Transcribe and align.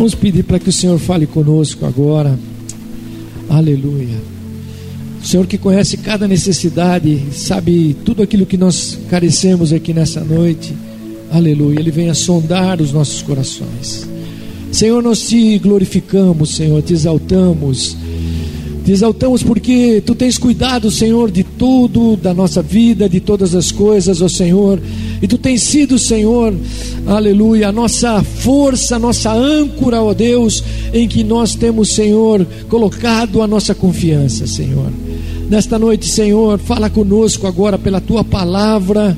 Vamos 0.00 0.14
pedir 0.14 0.44
para 0.44 0.58
que 0.58 0.70
o 0.70 0.72
Senhor 0.72 0.98
fale 0.98 1.26
conosco 1.26 1.84
agora. 1.84 2.38
Aleluia. 3.50 4.16
O 5.22 5.26
Senhor 5.26 5.46
que 5.46 5.58
conhece 5.58 5.98
cada 5.98 6.26
necessidade, 6.26 7.22
sabe 7.32 7.94
tudo 8.02 8.22
aquilo 8.22 8.46
que 8.46 8.56
nós 8.56 8.98
carecemos 9.10 9.74
aqui 9.74 9.92
nessa 9.92 10.24
noite. 10.24 10.74
Aleluia. 11.30 11.78
Ele 11.78 11.90
vem 11.90 12.08
a 12.08 12.14
sondar 12.14 12.80
os 12.80 12.94
nossos 12.94 13.20
corações. 13.20 14.08
Senhor, 14.72 15.02
nós 15.02 15.20
te 15.28 15.58
glorificamos, 15.58 16.54
Senhor, 16.54 16.80
te 16.80 16.94
exaltamos. 16.94 17.94
Te 18.82 18.92
exaltamos 18.92 19.42
porque 19.42 20.02
tu 20.06 20.14
tens 20.14 20.38
cuidado, 20.38 20.90
Senhor, 20.90 21.30
de 21.30 21.44
tudo, 21.44 22.16
da 22.16 22.32
nossa 22.32 22.62
vida, 22.62 23.06
de 23.06 23.20
todas 23.20 23.54
as 23.54 23.70
coisas, 23.70 24.22
ó 24.22 24.28
Senhor. 24.30 24.80
E 25.22 25.28
tu 25.28 25.36
tens 25.36 25.62
sido, 25.62 25.98
Senhor, 25.98 26.54
aleluia, 27.06 27.68
a 27.68 27.72
nossa 27.72 28.22
força, 28.22 28.96
a 28.96 28.98
nossa 28.98 29.32
âncora, 29.32 30.02
ó 30.02 30.14
Deus, 30.14 30.64
em 30.94 31.06
que 31.06 31.22
nós 31.22 31.54
temos, 31.54 31.92
Senhor, 31.92 32.46
colocado 32.68 33.42
a 33.42 33.46
nossa 33.46 33.74
confiança, 33.74 34.46
Senhor. 34.46 34.90
Nesta 35.50 35.78
noite, 35.78 36.06
Senhor, 36.06 36.58
fala 36.58 36.88
conosco 36.88 37.46
agora 37.46 37.76
pela 37.76 38.00
tua 38.00 38.24
palavra. 38.24 39.16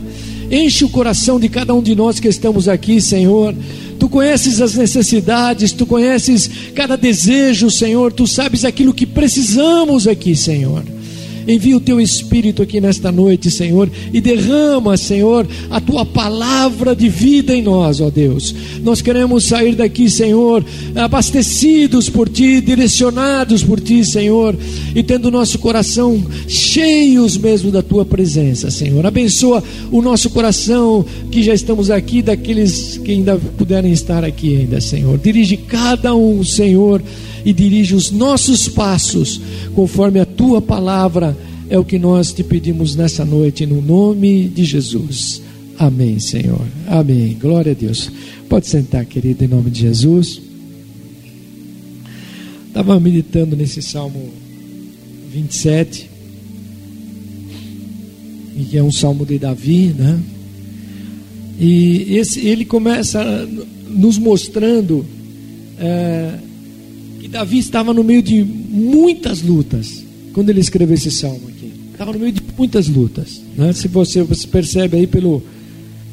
Enche 0.50 0.84
o 0.84 0.88
coração 0.88 1.38
de 1.38 1.48
cada 1.48 1.72
um 1.72 1.82
de 1.82 1.94
nós 1.94 2.18
que 2.18 2.26
estamos 2.26 2.68
aqui, 2.68 3.00
Senhor. 3.00 3.54
Tu 3.98 4.08
conheces 4.08 4.60
as 4.60 4.74
necessidades, 4.74 5.72
tu 5.72 5.86
conheces 5.86 6.50
cada 6.74 6.96
desejo, 6.96 7.70
Senhor. 7.70 8.12
Tu 8.12 8.26
sabes 8.26 8.64
aquilo 8.64 8.92
que 8.92 9.06
precisamos 9.06 10.08
aqui, 10.08 10.34
Senhor. 10.34 10.82
Envia 11.46 11.76
o 11.76 11.80
teu 11.80 12.00
espírito 12.00 12.62
aqui 12.62 12.80
nesta 12.80 13.10
noite, 13.10 13.50
Senhor, 13.50 13.90
e 14.12 14.20
derrama, 14.20 14.96
Senhor, 14.96 15.46
a 15.70 15.80
tua 15.80 16.04
palavra 16.04 16.94
de 16.94 17.08
vida 17.08 17.54
em 17.54 17.62
nós, 17.62 18.00
ó 18.00 18.10
Deus. 18.10 18.54
Nós 18.82 19.00
queremos 19.00 19.44
sair 19.44 19.74
daqui, 19.74 20.08
Senhor, 20.08 20.64
abastecidos 20.94 22.08
por 22.08 22.28
ti, 22.28 22.60
direcionados 22.60 23.62
por 23.62 23.80
ti, 23.80 24.04
Senhor, 24.04 24.56
e 24.94 25.02
tendo 25.02 25.30
nosso 25.30 25.58
coração 25.58 26.22
cheios 26.46 27.36
mesmo 27.36 27.70
da 27.70 27.82
tua 27.82 28.04
presença, 28.04 28.70
Senhor. 28.70 29.04
Abençoa 29.04 29.62
o 29.90 30.00
nosso 30.00 30.30
coração 30.30 31.04
que 31.30 31.42
já 31.42 31.54
estamos 31.54 31.90
aqui, 31.90 32.22
daqueles 32.22 32.98
que 32.98 33.12
ainda 33.12 33.36
puderem 33.56 33.92
estar 33.92 34.24
aqui 34.24 34.56
ainda, 34.56 34.80
Senhor. 34.80 35.18
Dirige 35.18 35.56
cada 35.56 36.14
um, 36.14 36.44
Senhor 36.44 37.02
e 37.44 37.52
dirige 37.52 37.94
os 37.94 38.10
nossos 38.10 38.68
passos 38.68 39.40
conforme 39.74 40.20
a 40.20 40.24
tua 40.24 40.60
palavra. 40.60 41.36
É 41.72 41.78
o 41.78 41.84
que 41.86 41.98
nós 41.98 42.34
te 42.34 42.44
pedimos 42.44 42.94
nessa 42.94 43.24
noite, 43.24 43.64
no 43.64 43.80
nome 43.80 44.46
de 44.46 44.62
Jesus. 44.62 45.40
Amém, 45.78 46.18
Senhor. 46.18 46.66
Amém. 46.86 47.34
Glória 47.40 47.72
a 47.72 47.74
Deus. 47.74 48.12
Pode 48.46 48.66
sentar, 48.66 49.06
querido, 49.06 49.42
em 49.42 49.48
nome 49.48 49.70
de 49.70 49.80
Jesus. 49.80 50.38
Estava 52.68 53.00
meditando 53.00 53.56
nesse 53.56 53.80
Salmo 53.80 54.28
27, 55.32 56.10
que 58.68 58.76
é 58.76 58.82
um 58.82 58.92
salmo 58.92 59.24
de 59.24 59.38
Davi, 59.38 59.94
né? 59.98 60.20
E 61.58 62.18
esse, 62.18 62.46
ele 62.46 62.66
começa 62.66 63.48
nos 63.88 64.18
mostrando 64.18 65.06
é, 65.78 66.38
Davi 67.32 67.58
estava 67.58 67.94
no 67.94 68.04
meio 68.04 68.22
de 68.22 68.44
muitas 68.44 69.40
lutas 69.40 70.04
quando 70.34 70.50
ele 70.50 70.60
escreveu 70.60 70.94
esse 70.94 71.10
salmo 71.10 71.48
aqui. 71.48 71.61
Estava 71.92 72.12
no 72.12 72.18
meio 72.18 72.32
de 72.32 72.42
muitas 72.56 72.88
lutas. 72.88 73.40
Né? 73.56 73.72
Se 73.72 73.86
você, 73.88 74.22
você 74.22 74.46
percebe 74.46 74.96
aí 74.96 75.06
pelo, 75.06 75.42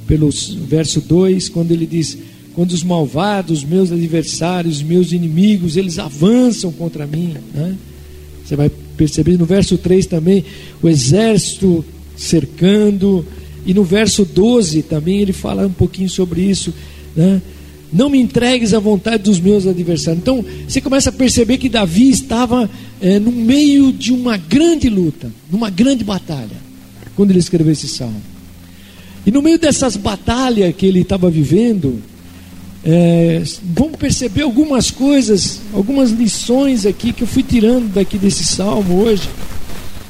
pelo 0.08 0.30
verso 0.67 1.02
2, 1.02 1.49
quando 1.49 1.72
ele 1.72 1.85
diz: 1.85 2.17
Quando 2.53 2.72
os 2.72 2.83
malvados, 2.83 3.63
meus 3.63 3.91
adversários, 3.91 4.81
meus 4.81 5.11
inimigos, 5.11 5.77
eles 5.77 5.97
avançam 5.97 6.72
contra 6.72 7.07
mim. 7.07 7.35
Né? 7.53 7.75
Você 8.45 8.56
vai 8.56 8.69
perceber 8.97 9.38
no 9.38 9.45
verso 9.45 9.78
3 9.78 10.06
também 10.06 10.44
o 10.81 10.90
exército 10.90 11.84
cercando. 12.16 13.25
E 13.66 13.73
no 13.73 13.84
verso 13.84 14.25
12 14.25 14.84
também 14.84 15.19
ele 15.19 15.34
fala 15.34 15.66
um 15.66 15.72
pouquinho 15.72 16.09
sobre 16.09 16.41
isso. 16.41 16.73
Né? 17.16 17.41
Não 17.91 18.09
me 18.09 18.19
entregues 18.19 18.73
à 18.73 18.79
vontade 18.79 19.23
dos 19.23 19.39
meus 19.39 19.66
adversários. 19.66 20.22
Então, 20.22 20.44
você 20.67 20.79
começa 20.79 21.09
a 21.09 21.13
perceber 21.13 21.57
que 21.57 21.69
Davi 21.69 22.09
estava 22.09 22.69
é, 23.01 23.19
no 23.19 23.31
meio 23.31 23.91
de 23.91 24.11
uma 24.11 24.38
grande 24.38 24.89
luta, 24.89 25.31
numa 25.51 25.69
grande 25.69 26.03
batalha, 26.03 26.57
quando 27.16 27.31
ele 27.31 27.39
escreveu 27.39 27.73
esse 27.73 27.88
salmo. 27.88 28.22
E 29.25 29.31
no 29.31 29.41
meio 29.41 29.59
dessas 29.59 29.95
batalhas 29.95 30.73
que 30.75 30.85
ele 30.85 31.01
estava 31.01 31.29
vivendo, 31.29 32.01
é, 32.83 33.44
vamos 33.75 33.97
perceber 33.97 34.44
algumas 34.44 34.89
coisas, 34.89 35.59
algumas 35.73 36.11
lições 36.11 36.85
aqui 36.85 37.11
que 37.11 37.23
eu 37.23 37.28
fui 37.28 37.44
tirando 37.44 37.94
daqui 37.94 38.17
desse 38.17 38.45
salmo 38.45 39.01
hoje, 39.01 39.29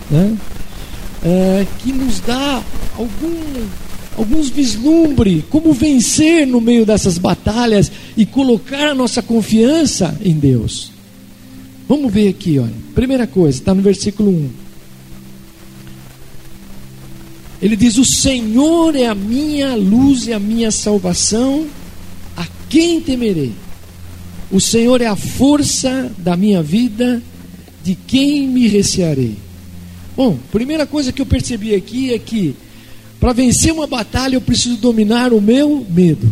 né? 0.10 0.38
É, 1.24 1.66
que 1.80 1.92
nos 1.92 2.22
dá 2.22 2.64
algum 2.96 3.36
alguns 4.20 4.50
vislumbre 4.50 5.46
como 5.50 5.72
vencer 5.72 6.46
no 6.46 6.60
meio 6.60 6.86
dessas 6.86 7.18
batalhas 7.18 7.90
e 8.18 8.26
colocar 8.26 8.90
a 8.90 8.96
nossa 8.96 9.22
confiança 9.22 10.18
em 10.22 10.34
Deus. 10.34 10.92
Vamos 11.88 12.12
ver 12.12 12.28
aqui, 12.28 12.60
olha. 12.60 12.74
Primeira 12.94 13.26
coisa, 13.26 13.58
está 13.58 13.74
no 13.74 13.82
versículo 13.82 14.30
1. 14.30 14.50
Ele 17.62 17.78
diz: 17.78 17.98
O 17.98 18.04
Senhor 18.04 18.94
é 18.94 19.06
a 19.06 19.16
minha 19.16 19.74
luz 19.76 20.28
e 20.28 20.34
a 20.34 20.40
minha 20.40 20.70
salvação, 20.70 21.66
a 22.36 22.46
quem 22.70 23.00
temerei? 23.00 23.54
O 24.52 24.60
Senhor 24.60 25.00
é 25.02 25.06
a 25.06 25.16
força 25.16 26.12
da 26.18 26.36
minha 26.36 26.62
vida, 26.62 27.24
de 27.84 27.96
quem 27.96 28.48
me 28.48 28.68
recearei? 28.68 29.36
Bom, 30.18 30.38
primeira 30.52 30.86
coisa 30.86 31.14
que 31.14 31.22
eu 31.22 31.26
percebi 31.26 31.74
aqui 31.74 32.14
é 32.14 32.20
que 32.20 32.54
para 33.20 33.34
vencer 33.34 33.74
uma 33.74 33.86
batalha, 33.86 34.36
eu 34.36 34.42
preciso 34.42 34.78
dominar 34.78 35.34
o 35.34 35.42
meu 35.42 35.86
medo. 35.90 36.32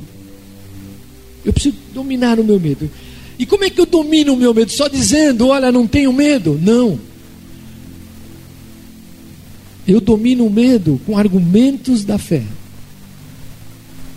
Eu 1.43 1.51
preciso 1.51 1.75
dominar 1.93 2.39
o 2.39 2.43
meu 2.43 2.59
medo. 2.59 2.89
E 3.37 3.45
como 3.45 3.63
é 3.63 3.69
que 3.69 3.79
eu 3.79 3.85
domino 3.85 4.33
o 4.33 4.37
meu 4.37 4.53
medo? 4.53 4.71
Só 4.71 4.87
dizendo, 4.87 5.47
olha, 5.47 5.71
não 5.71 5.85
tenho 5.85 6.13
medo? 6.13 6.59
Não. 6.61 6.99
Eu 9.87 10.01
domino 10.01 10.45
o 10.45 10.49
medo 10.49 10.99
com 11.05 11.17
argumentos 11.17 12.03
da 12.03 12.17
fé. 12.17 12.43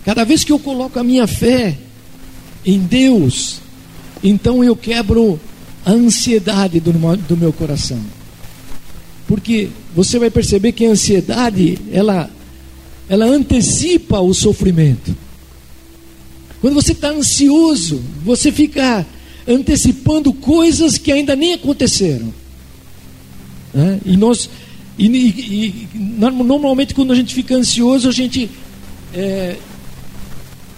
Cada 0.03 0.23
vez 0.23 0.43
que 0.43 0.51
eu 0.51 0.59
coloco 0.59 0.97
a 0.97 1.03
minha 1.03 1.27
fé 1.27 1.77
em 2.65 2.79
Deus, 2.79 3.61
então 4.23 4.63
eu 4.63 4.75
quebro 4.75 5.39
a 5.85 5.91
ansiedade 5.91 6.79
do, 6.79 6.91
do 7.27 7.37
meu 7.37 7.53
coração. 7.53 7.99
Porque 9.27 9.69
você 9.95 10.17
vai 10.17 10.29
perceber 10.29 10.71
que 10.71 10.85
a 10.85 10.89
ansiedade, 10.89 11.77
ela 11.91 12.29
ela 13.11 13.25
antecipa 13.25 14.21
o 14.21 14.33
sofrimento. 14.33 15.13
Quando 16.61 16.75
você 16.75 16.93
está 16.93 17.09
ansioso, 17.09 18.01
você 18.23 18.53
fica 18.53 19.05
antecipando 19.45 20.31
coisas 20.31 20.97
que 20.97 21.11
ainda 21.11 21.35
nem 21.35 21.53
aconteceram. 21.53 22.33
Né? 23.73 23.99
E 24.05 24.15
nós, 24.15 24.49
e, 24.97 25.07
e, 25.07 25.89
normalmente 25.93 26.93
quando 26.93 27.11
a 27.11 27.15
gente 27.15 27.35
fica 27.35 27.53
ansioso, 27.53 28.07
a 28.07 28.13
gente 28.13 28.49
é, 29.13 29.57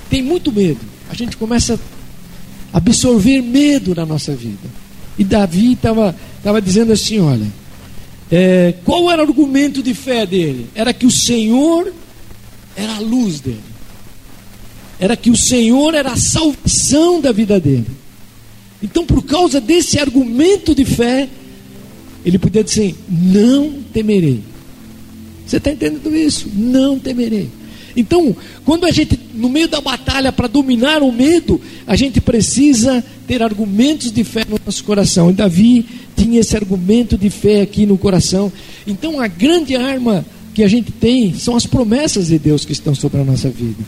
tem 0.09 0.23
muito 0.23 0.51
medo. 0.51 0.79
A 1.11 1.13
gente 1.13 1.37
começa 1.37 1.79
a 2.73 2.77
absorver 2.77 3.43
medo 3.43 3.93
na 3.93 4.07
nossa 4.07 4.35
vida. 4.35 4.67
E 5.19 5.23
Davi 5.23 5.73
estava 5.73 6.15
tava 6.41 6.59
dizendo 6.59 6.93
assim: 6.93 7.19
olha, 7.19 7.45
é, 8.31 8.73
qual 8.83 9.11
era 9.11 9.21
o 9.21 9.27
argumento 9.27 9.83
de 9.83 9.93
fé 9.93 10.25
dele? 10.25 10.65
Era 10.73 10.91
que 10.91 11.05
o 11.05 11.11
Senhor 11.11 11.93
era 12.75 12.95
a 12.95 12.99
luz 12.99 13.39
dele. 13.39 13.61
Era 14.99 15.15
que 15.15 15.29
o 15.29 15.37
Senhor 15.37 15.93
era 15.93 16.11
a 16.11 16.17
salvação 16.17 17.19
da 17.19 17.31
vida 17.31 17.59
dele. 17.59 17.87
Então, 18.81 19.05
por 19.05 19.23
causa 19.23 19.59
desse 19.61 19.97
argumento 19.97 20.75
de 20.75 20.85
fé, 20.85 21.29
ele 22.25 22.37
podia 22.37 22.63
dizer: 22.63 22.95
Não 23.09 23.81
temerei. 23.93 24.41
Você 25.45 25.57
está 25.57 25.71
entendendo 25.71 26.15
isso? 26.15 26.49
Não 26.53 26.99
temerei. 26.99 27.49
Então, 27.95 28.35
quando 28.65 28.85
a 28.85 28.91
gente, 28.91 29.19
no 29.33 29.49
meio 29.49 29.67
da 29.67 29.79
batalha 29.79 30.31
para 30.31 30.47
dominar 30.47 31.03
o 31.03 31.11
medo, 31.11 31.61
a 31.85 31.95
gente 31.95 32.19
precisa 32.19 33.03
ter 33.27 33.43
argumentos 33.43 34.11
de 34.11 34.23
fé 34.23 34.43
no 34.47 34.59
nosso 34.65 34.83
coração. 34.83 35.29
E 35.29 35.33
Davi 35.33 35.85
tinha 36.15 36.39
esse 36.39 36.55
argumento 36.55 37.17
de 37.17 37.29
fé 37.29 37.61
aqui 37.61 37.85
no 37.85 37.97
coração. 37.97 38.51
Então, 38.87 39.19
a 39.19 39.27
grande 39.27 39.75
arma 39.75 40.25
que 40.53 40.63
a 40.63 40.67
gente 40.67 40.91
tem 40.91 41.33
são 41.33 41.55
as 41.55 41.65
promessas 41.65 42.27
de 42.27 42.37
Deus 42.37 42.63
que 42.63 42.71
estão 42.71 42.93
sobre 42.93 43.21
a 43.21 43.23
nossa 43.23 43.49
vida. 43.49 43.83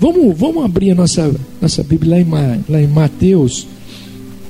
Vamos, 0.00 0.36
vamos 0.36 0.64
abrir 0.64 0.90
a 0.90 0.94
nossa, 0.94 1.34
nossa 1.60 1.82
Bíblia 1.82 2.16
lá 2.16 2.20
em, 2.20 2.64
lá 2.68 2.82
em 2.82 2.86
Mateus, 2.86 3.66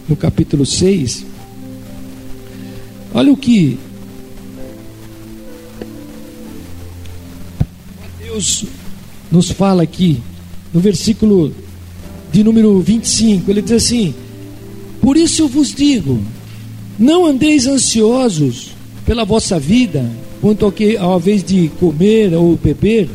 no 0.09 0.17
capítulo 0.17 0.65
6. 0.65 1.25
Olha 3.15 3.32
o 3.32 3.37
que 3.37 3.79
Mateus 8.00 8.65
nos 9.31 9.50
fala 9.50 9.82
aqui, 9.82 10.20
no 10.73 10.81
versículo 10.81 11.55
de 12.31 12.44
número 12.44 12.81
25. 12.81 13.50
Ele 13.50 13.62
diz 13.62 13.73
assim: 13.73 14.15
Por 15.00 15.17
isso 15.17 15.43
eu 15.43 15.49
vos 15.49 15.75
digo: 15.75 16.23
não 16.99 17.26
andeis 17.26 17.67
ansiosos 17.67 18.77
pela 19.08 19.25
vossa 19.25 19.58
vida, 19.58 20.05
quanto 20.38 20.66
ao 20.66 20.70
que 20.70 20.94
ao 20.99 21.19
vez 21.19 21.43
de 21.43 21.70
comer 21.81 22.34
ou 22.34 22.55
beber, 22.56 23.08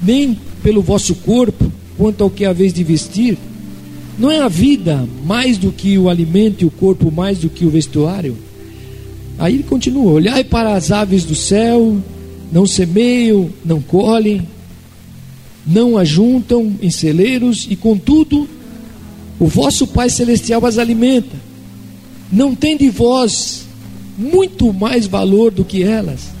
nem 0.00 0.38
pelo 0.62 0.80
vosso 0.80 1.16
corpo, 1.16 1.68
quanto 1.96 2.22
ao 2.22 2.30
que 2.30 2.44
a 2.44 2.52
vez 2.52 2.72
de 2.72 2.84
vestir. 2.84 3.36
Não 4.16 4.30
é 4.30 4.38
a 4.38 4.46
vida 4.46 5.04
mais 5.24 5.58
do 5.58 5.72
que 5.72 5.98
o 5.98 6.08
alimento 6.08 6.62
e 6.62 6.64
o 6.64 6.70
corpo 6.70 7.10
mais 7.10 7.38
do 7.38 7.50
que 7.50 7.64
o 7.64 7.70
vestuário? 7.70 8.36
Aí 9.36 9.54
ele 9.54 9.64
continua: 9.64 10.12
Olhai 10.12 10.44
para 10.44 10.74
as 10.74 10.92
aves 10.92 11.24
do 11.24 11.34
céu, 11.34 11.96
não 12.52 12.64
semeiam, 12.64 13.50
não 13.64 13.80
colhem, 13.80 14.46
não 15.66 15.98
ajuntam 15.98 16.72
em 16.80 16.90
celeiros, 16.90 17.66
e 17.68 17.74
contudo, 17.74 18.48
o 19.40 19.46
vosso 19.48 19.88
Pai 19.88 20.08
Celestial 20.08 20.64
as 20.64 20.78
alimenta. 20.78 21.36
Não 22.30 22.54
tem 22.54 22.76
de 22.76 22.88
vós 22.90 23.66
muito 24.18 24.72
mais 24.72 25.06
valor 25.06 25.52
do 25.52 25.64
que 25.64 25.84
elas? 25.84 26.36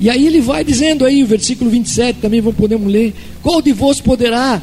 E 0.00 0.10
aí 0.10 0.26
ele 0.26 0.40
vai 0.40 0.64
dizendo 0.64 1.04
aí, 1.04 1.22
o 1.22 1.26
versículo 1.26 1.70
27, 1.70 2.18
também 2.18 2.40
vamos 2.40 2.58
podemos 2.58 2.90
ler: 2.90 3.14
Qual 3.40 3.62
de 3.62 3.72
vós 3.72 4.00
poderá, 4.00 4.60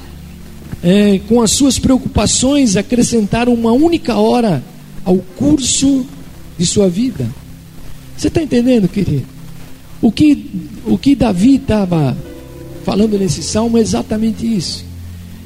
é, 0.83 1.21
com 1.29 1.41
as 1.41 1.51
suas 1.51 1.79
preocupações, 1.79 2.75
acrescentar 2.75 3.47
uma 3.47 3.71
única 3.71 4.17
hora 4.17 4.61
ao 5.05 5.15
curso 5.37 6.05
de 6.57 6.65
sua 6.65 6.89
vida? 6.89 7.25
Você 8.17 8.27
está 8.27 8.43
entendendo, 8.43 8.89
querido? 8.89 9.25
O 10.01 10.11
que, 10.11 10.45
o 10.85 10.97
que 10.97 11.15
Davi 11.15 11.55
estava 11.55 12.17
falando 12.83 13.17
nesse 13.17 13.41
salmo 13.41 13.77
é 13.77 13.81
exatamente 13.81 14.45
isso: 14.45 14.83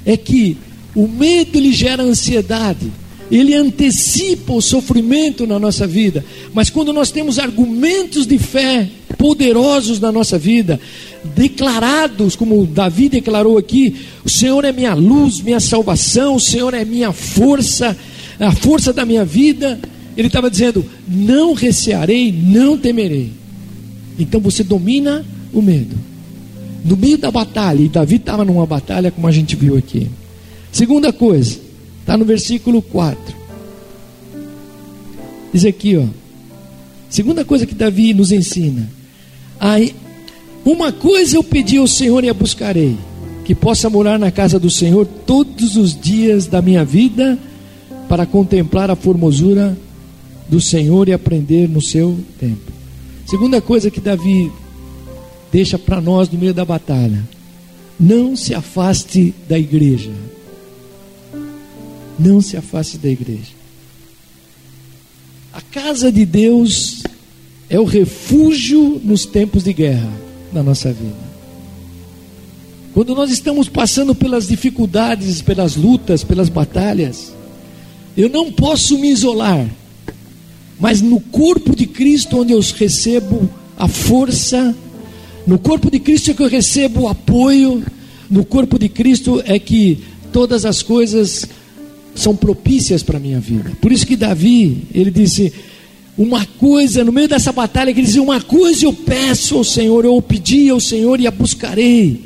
é 0.04 0.18
que 0.18 0.58
o 0.96 1.08
medo 1.08 1.60
lhe 1.60 1.72
gera 1.72 2.02
ansiedade 2.02 2.92
ele 3.36 3.56
antecipa 3.56 4.54
o 4.54 4.62
sofrimento 4.62 5.48
na 5.48 5.58
nossa 5.58 5.88
vida. 5.88 6.24
Mas 6.54 6.70
quando 6.70 6.94
nós 6.94 7.10
temos 7.10 7.40
argumentos 7.40 8.28
de 8.28 8.38
fé 8.38 8.88
poderosos 9.18 10.00
na 10.00 10.12
nossa 10.12 10.38
vida, 10.38 10.80
declarados, 11.36 12.36
como 12.36 12.64
Davi 12.68 13.10
declarou 13.10 13.58
aqui: 13.58 13.96
o 14.24 14.30
Senhor 14.30 14.64
é 14.64 14.72
minha 14.72 14.94
luz, 14.94 15.42
minha 15.42 15.60
salvação, 15.60 16.36
o 16.36 16.40
Senhor 16.40 16.76
é 16.76 16.86
minha 16.86 17.12
força, 17.12 17.98
a 18.40 18.52
força 18.52 18.94
da 18.94 19.04
minha 19.04 19.26
vida. 19.26 19.80
Ele 20.16 20.28
estava 20.28 20.48
dizendo: 20.48 20.86
não 21.08 21.54
recearei, 21.54 22.32
não 22.32 22.78
temerei. 22.78 23.32
Então 24.20 24.40
você 24.40 24.64
domina 24.64 25.26
o 25.52 25.60
medo. 25.60 25.96
No 26.86 26.96
meio 26.96 27.18
da 27.18 27.32
batalha, 27.32 27.82
e 27.82 27.90
Davi 27.90 28.18
estava 28.18 28.46
numa 28.46 28.68
batalha, 28.68 29.10
como 29.10 29.26
a 29.26 29.32
gente 29.32 29.56
viu 29.56 29.76
aqui. 29.76 30.08
Segunda 30.72 31.12
coisa, 31.12 31.63
Está 32.04 32.18
no 32.18 32.26
versículo 32.26 32.82
4. 32.82 33.34
Diz 35.54 35.64
aqui, 35.64 35.96
ó. 35.96 36.04
Segunda 37.10 37.46
coisa 37.46 37.66
que 37.66 37.74
Davi 37.74 38.14
nos 38.14 38.34
ensina. 38.34 38.90
Aí, 39.58 39.96
uma 40.66 40.92
coisa 40.92 41.38
eu 41.38 41.44
pedi 41.44 41.78
ao 41.78 41.88
Senhor 41.88 42.26
e 42.26 42.30
a 42.30 42.34
buscarei: 42.34 42.98
que 43.46 43.56
possa 43.56 43.90
morar 43.90 44.20
na 44.20 44.32
casa 44.32 44.60
do 44.60 44.70
Senhor 44.70 45.06
todos 45.26 45.78
os 45.78 45.98
dias 45.98 46.46
da 46.46 46.62
minha 46.62 46.84
vida, 46.84 47.40
para 48.10 48.26
contemplar 48.26 48.92
a 48.92 48.98
formosura 48.98 49.78
do 50.50 50.60
Senhor 50.60 51.08
e 51.08 51.14
aprender 51.14 51.70
no 51.70 51.82
seu 51.82 52.20
tempo. 52.38 52.70
Segunda 53.26 53.62
coisa 53.62 53.90
que 53.90 54.02
Davi 54.02 54.52
deixa 55.54 55.80
para 55.80 56.02
nós 56.02 56.30
no 56.30 56.38
meio 56.38 56.54
da 56.54 56.66
batalha: 56.66 57.24
não 57.98 58.36
se 58.36 58.54
afaste 58.54 59.34
da 59.48 59.58
igreja. 59.58 60.12
Não 62.18 62.42
se 62.42 62.58
afaste 62.58 62.98
da 62.98 63.10
igreja. 63.10 63.52
A 65.52 65.62
casa 65.62 66.12
de 66.12 66.26
Deus 66.26 67.04
é 67.70 67.80
o 67.80 67.86
refúgio 67.86 69.00
nos 69.04 69.26
tempos 69.26 69.64
de 69.64 69.74
guerra 69.74 70.12
na 70.52 70.64
nossa 70.64 70.92
vida. 70.92 71.34
Quando 72.94 73.16
nós 73.16 73.32
estamos 73.32 73.68
passando 73.68 74.14
pelas 74.14 74.48
dificuldades, 74.48 75.42
pelas 75.42 75.76
lutas, 75.76 76.24
pelas 76.24 76.50
batalhas, 76.50 77.34
eu 78.16 78.30
não 78.30 78.52
posso 78.52 79.00
me 79.00 79.10
isolar, 79.10 79.68
mas 80.80 81.02
no 81.02 81.20
corpo 81.20 81.76
de 81.76 81.88
Cristo, 81.88 82.40
onde 82.40 82.54
eu 82.54 82.60
recebo 82.60 83.50
a 83.78 83.88
força, 83.88 84.76
no 85.46 85.58
corpo 85.58 85.90
de 85.90 86.00
Cristo 86.00 86.32
é 86.32 86.34
que 86.36 86.44
eu 86.44 86.48
recebo 86.48 87.02
o 87.02 87.08
apoio, 87.08 87.84
no 88.30 88.46
corpo 88.46 88.78
de 88.78 88.88
Cristo 88.88 89.42
é 89.46 89.58
que 89.58 90.04
todas 90.32 90.64
as 90.64 90.84
coisas 90.84 91.48
são 92.16 92.36
propícias 92.36 93.02
para 93.04 93.18
a 93.18 93.20
minha 93.20 93.40
vida. 93.40 93.72
Por 93.82 93.92
isso 93.92 94.06
que 94.06 94.16
Davi, 94.16 94.84
ele 94.94 95.12
disse, 95.12 95.54
uma 96.18 96.46
coisa, 96.46 97.04
no 97.04 97.12
meio 97.12 97.28
dessa 97.28 97.52
batalha, 97.52 97.90
ele 97.90 98.02
dizia, 98.02 98.22
uma 98.22 98.42
coisa 98.42 98.86
eu 98.86 98.94
peço 98.94 99.58
ao 99.58 99.64
Senhor, 99.64 100.06
eu 100.06 100.22
pedi 100.22 100.70
ao 100.70 100.80
Senhor 100.80 101.20
e 101.20 101.28
a 101.28 101.32
buscarei, 101.32 102.22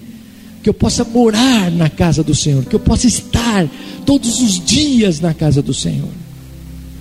que 0.62 0.70
eu 0.70 0.74
possa 0.74 1.04
morar 1.04 1.72
na 1.72 1.90
casa 1.90 2.24
do 2.24 2.36
Senhor, 2.36 2.66
que 2.66 2.76
eu 2.76 2.80
possa 2.80 3.08
estar 3.08 3.68
todos 4.06 4.42
os 4.42 4.64
dias 4.64 5.20
na 5.20 5.34
casa 5.34 5.62
do 5.62 5.74
Senhor. 5.74 6.10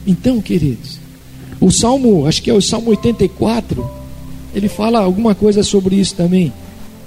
Então, 0.07 0.41
queridos, 0.41 1.01
o 1.61 1.71
Salmo, 1.71 2.27
acho 2.27 2.43
que 2.43 2.51
é 2.51 2.55
o 2.55 2.63
Salmo 2.63 2.91
84, 2.91 3.91
ele 4.55 4.69
fala 4.69 5.01
alguma 5.01 5.35
coisa 5.35 5.63
sobre 5.63 5.97
isso 5.97 6.15
também. 6.15 6.53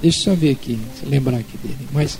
Deixa 0.02 0.30
eu 0.30 0.36
ver 0.36 0.52
aqui, 0.52 0.78
se 1.00 1.06
lembrar 1.06 1.38
aqui 1.38 1.58
dele. 1.64 1.88
Mas 1.94 2.20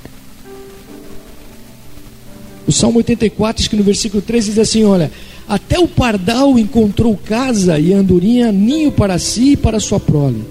o 2.70 2.72
Salmo 2.72 3.00
84 3.00 3.62
diz 3.62 3.68
que 3.68 3.76
no 3.76 3.84
versículo 3.84 4.22
3 4.22 4.46
diz 4.46 4.60
assim: 4.60 4.84
Olha, 4.84 5.12
até 5.48 5.80
o 5.80 5.88
pardal 5.88 6.58
encontrou 6.60 7.18
casa 7.18 7.80
e 7.80 7.92
andorinha, 7.92 8.52
ninho 8.52 8.92
para 8.92 9.18
si 9.18 9.54
e 9.54 9.58
para 9.58 9.80
sua 9.80 10.00
prole, 10.00 10.44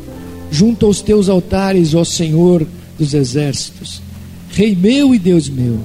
junto 0.50 0.84
aos 0.84 1.00
teus 1.00 1.28
altares, 1.28 1.94
ó 1.94 2.02
Senhor 2.02 2.66
dos 2.98 3.14
exércitos, 3.14 4.02
Rei 4.50 4.74
meu 4.74 5.14
e 5.14 5.18
Deus 5.18 5.48
meu. 5.48 5.78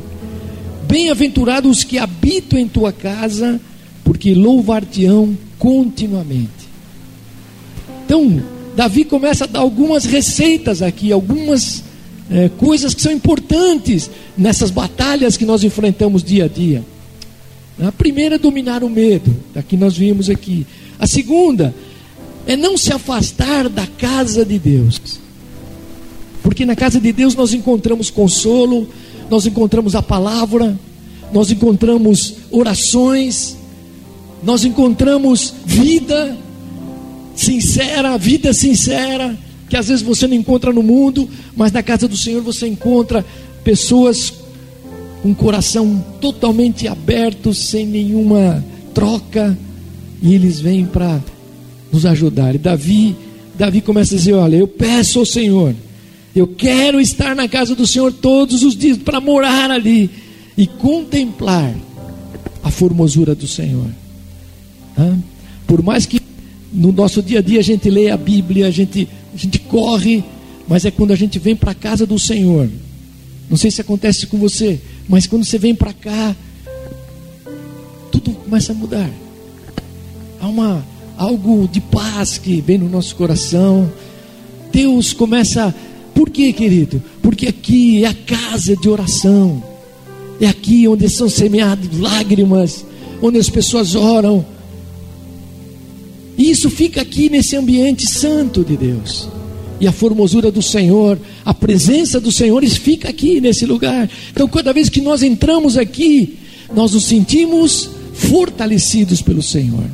Bem-aventurados 0.87 1.77
os 1.77 1.83
que 1.83 1.99
habitam 1.99 2.57
em 2.57 2.67
tua 2.67 2.91
casa, 2.91 3.61
porque 4.03 4.33
louvar-te-ão 4.33 5.37
continuamente. 5.59 6.49
Então, 8.05 8.41
Davi 8.75 9.05
começa 9.05 9.43
a 9.43 9.47
dar 9.47 9.59
algumas 9.59 10.05
receitas 10.05 10.81
aqui, 10.81 11.11
algumas 11.11 11.83
é, 12.33 12.49
coisas 12.49 12.95
que 12.95 13.01
são 13.01 13.11
importantes 13.11 14.09
nessas 14.35 14.71
batalhas 14.71 15.37
que 15.37 15.45
nós 15.45 15.63
enfrentamos 15.63 16.23
dia 16.23 16.45
a 16.45 16.47
dia. 16.47 16.83
A 17.79 17.91
primeira 17.91 18.35
é 18.35 18.39
dominar 18.39 18.83
o 18.83 18.89
medo, 18.89 19.35
da 19.53 19.61
que 19.61 19.77
nós 19.77 19.95
vimos 19.95 20.31
aqui. 20.31 20.65
A 20.97 21.05
segunda 21.05 21.75
é 22.47 22.57
não 22.57 22.75
se 22.75 22.91
afastar 22.91 23.69
da 23.69 23.85
casa 23.85 24.43
de 24.43 24.57
Deus. 24.57 24.99
Porque 26.41 26.65
na 26.65 26.75
casa 26.75 26.99
de 26.99 27.11
Deus 27.11 27.35
nós 27.35 27.53
encontramos 27.53 28.09
consolo, 28.09 28.89
nós 29.29 29.45
encontramos 29.45 29.93
a 29.93 30.01
palavra, 30.01 30.77
nós 31.31 31.51
encontramos 31.51 32.33
orações, 32.49 33.55
nós 34.43 34.65
encontramos 34.65 35.53
vida 35.65 36.35
sincera, 37.35 38.17
vida 38.17 38.53
sincera, 38.53 39.37
que 39.73 39.77
às 39.77 39.87
vezes 39.87 40.03
você 40.03 40.27
não 40.27 40.35
encontra 40.35 40.71
no 40.71 40.83
mundo, 40.83 41.27
mas 41.55 41.71
na 41.71 41.81
casa 41.81 42.07
do 42.07 42.15
Senhor 42.15 42.43
você 42.43 42.67
encontra 42.67 43.25
pessoas 43.63 44.31
com 45.23 45.29
um 45.29 45.33
coração 45.33 46.05
totalmente 46.21 46.87
aberto, 46.87 47.55
sem 47.55 47.83
nenhuma 47.87 48.63
troca, 48.93 49.57
e 50.21 50.35
eles 50.35 50.59
vêm 50.59 50.85
para 50.85 51.19
nos 51.91 52.05
ajudar. 52.05 52.53
E 52.53 52.59
Davi, 52.59 53.15
Davi 53.57 53.81
começa 53.81 54.13
a 54.13 54.17
dizer: 54.19 54.33
Olha, 54.33 54.57
eu 54.57 54.67
peço 54.67 55.17
ao 55.17 55.25
Senhor, 55.25 55.73
eu 56.35 56.45
quero 56.45 57.01
estar 57.01 57.35
na 57.35 57.47
casa 57.47 57.73
do 57.73 57.87
Senhor 57.87 58.13
todos 58.13 58.61
os 58.61 58.77
dias 58.77 58.99
para 58.99 59.19
morar 59.19 59.71
ali 59.71 60.07
e 60.55 60.67
contemplar 60.67 61.73
a 62.61 62.69
formosura 62.69 63.33
do 63.33 63.47
Senhor. 63.47 63.89
Por 65.65 65.81
mais 65.81 66.05
que 66.05 66.21
no 66.71 66.91
nosso 66.91 67.23
dia 67.23 67.39
a 67.39 67.41
dia 67.41 67.59
a 67.59 67.63
gente 67.63 67.89
leia 67.89 68.13
a 68.13 68.17
Bíblia, 68.17 68.67
a 68.67 68.71
gente 68.71 69.09
a 69.33 69.37
gente 69.37 69.59
corre, 69.59 70.23
mas 70.67 70.85
é 70.85 70.91
quando 70.91 71.11
a 71.11 71.15
gente 71.15 71.39
vem 71.39 71.55
para 71.55 71.71
a 71.71 71.75
casa 71.75 72.05
do 72.05 72.19
Senhor. 72.19 72.69
Não 73.49 73.57
sei 73.57 73.71
se 73.71 73.81
acontece 73.81 74.27
com 74.27 74.37
você, 74.37 74.79
mas 75.07 75.27
quando 75.27 75.43
você 75.43 75.57
vem 75.57 75.75
para 75.75 75.93
cá, 75.93 76.35
tudo 78.11 78.31
começa 78.31 78.71
a 78.71 78.75
mudar. 78.75 79.09
Há 80.39 80.47
uma 80.47 80.85
algo 81.17 81.67
de 81.67 81.79
paz 81.79 82.37
que 82.37 82.61
vem 82.61 82.77
no 82.77 82.89
nosso 82.89 83.15
coração. 83.15 83.91
Deus 84.71 85.13
começa, 85.13 85.73
por 86.13 86.29
quê, 86.29 86.51
querido? 86.51 87.01
Porque 87.21 87.47
aqui 87.47 88.03
é 88.03 88.07
a 88.07 88.13
casa 88.13 88.75
de 88.75 88.89
oração. 88.89 89.63
É 90.41 90.47
aqui 90.47 90.87
onde 90.87 91.07
são 91.09 91.29
semeadas 91.29 91.97
lágrimas, 91.97 92.85
onde 93.21 93.37
as 93.37 93.49
pessoas 93.49 93.95
oram, 93.95 94.45
e 96.37 96.49
isso 96.49 96.69
fica 96.69 97.01
aqui 97.01 97.29
nesse 97.29 97.55
ambiente 97.55 98.07
santo 98.07 98.63
de 98.63 98.75
Deus. 98.75 99.27
E 99.79 99.87
a 99.87 99.91
formosura 99.91 100.51
do 100.51 100.61
Senhor, 100.61 101.19
a 101.43 101.53
presença 101.53 102.19
do 102.19 102.31
Senhor 102.31 102.65
fica 102.65 103.09
aqui 103.09 103.41
nesse 103.41 103.65
lugar. 103.65 104.09
Então, 104.31 104.47
cada 104.47 104.71
vez 104.71 104.89
que 104.89 105.01
nós 105.01 105.21
entramos 105.21 105.77
aqui, 105.77 106.37
nós 106.73 106.93
nos 106.93 107.05
sentimos 107.05 107.89
fortalecidos 108.13 109.21
pelo 109.21 109.41
Senhor. 109.41 109.85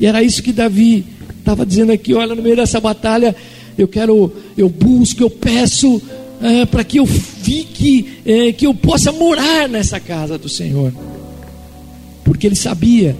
E 0.00 0.06
era 0.06 0.22
isso 0.22 0.42
que 0.42 0.52
Davi 0.52 1.04
estava 1.38 1.66
dizendo 1.66 1.92
aqui: 1.92 2.14
olha, 2.14 2.34
no 2.34 2.42
meio 2.42 2.56
dessa 2.56 2.80
batalha, 2.80 3.34
eu 3.76 3.86
quero, 3.86 4.32
eu 4.56 4.68
busco, 4.68 5.22
eu 5.22 5.30
peço 5.30 6.00
é, 6.40 6.64
para 6.66 6.82
que 6.82 6.98
eu 6.98 7.06
fique, 7.06 8.20
é, 8.24 8.52
que 8.52 8.66
eu 8.66 8.74
possa 8.74 9.12
morar 9.12 9.68
nessa 9.68 10.00
casa 10.00 10.38
do 10.38 10.48
Senhor, 10.48 10.92
porque 12.24 12.46
ele 12.46 12.56
sabia 12.56 13.16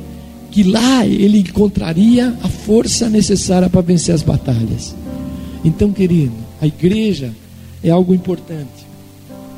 que 0.51 0.63
lá 0.63 1.07
ele 1.07 1.41
encontraria 1.41 2.35
a 2.43 2.49
força 2.67 3.09
necessária 3.09 3.71
para 3.71 3.81
vencer 3.81 4.13
as 4.13 4.23
batalhas. 4.23 4.93
Então, 5.65 5.93
querido, 5.93 6.35
a 6.61 6.67
igreja 6.67 7.33
é 7.83 7.91
algo 7.91 8.13
importante, 8.13 8.85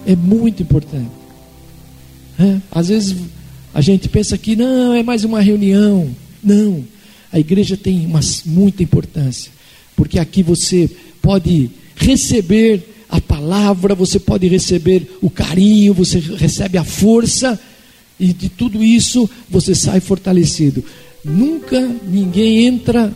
é 0.07 0.15
muito 0.15 0.63
importante. 0.63 1.11
É? 2.39 2.59
Às 2.71 2.89
vezes 2.89 3.17
a 3.73 3.81
gente 3.81 4.11
pensa 4.11 4.37
que 4.37 4.55
não, 4.55 4.93
é 4.93 5.03
mais 5.03 5.25
uma 5.25 5.41
reunião. 5.41 6.15
Não, 6.45 6.85
a 7.33 7.41
igreja 7.41 7.79
tem 7.79 8.05
uma, 8.05 8.21
muita 8.45 8.83
importância, 8.83 9.51
porque 9.97 10.19
aqui 10.19 10.43
você 10.43 10.91
pode 11.23 11.71
receber 11.97 13.07
a 13.09 13.23
palavra, 13.23 13.95
você 13.95 14.19
pode 14.19 14.47
receber 14.49 15.17
o 15.23 15.31
carinho, 15.31 15.95
você 15.95 16.19
recebe 16.19 16.77
a 16.77 16.85
força 16.85 17.59
e 18.21 18.35
de 18.35 18.51
tudo 18.51 18.85
isso 18.85 19.29
você 19.49 19.75
sai 19.75 19.99
fortalecido. 19.99 20.85
Nunca 21.25 21.81
ninguém 21.81 22.67
entra 22.67 23.13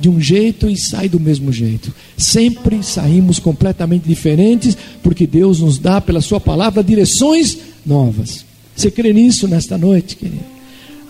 de 0.00 0.08
um 0.08 0.20
jeito 0.20 0.68
e 0.68 0.76
sai 0.76 1.08
do 1.08 1.18
mesmo 1.18 1.52
jeito. 1.52 1.92
Sempre 2.16 2.82
saímos 2.82 3.38
completamente 3.38 4.06
diferentes, 4.06 4.76
porque 5.02 5.26
Deus 5.26 5.60
nos 5.60 5.78
dá, 5.78 6.00
pela 6.00 6.20
Sua 6.20 6.40
palavra, 6.40 6.82
direções 6.82 7.58
novas. 7.84 8.44
Você 8.74 8.90
crê 8.90 9.12
nisso 9.12 9.48
nesta 9.48 9.78
noite, 9.78 10.16
querido? 10.16 10.44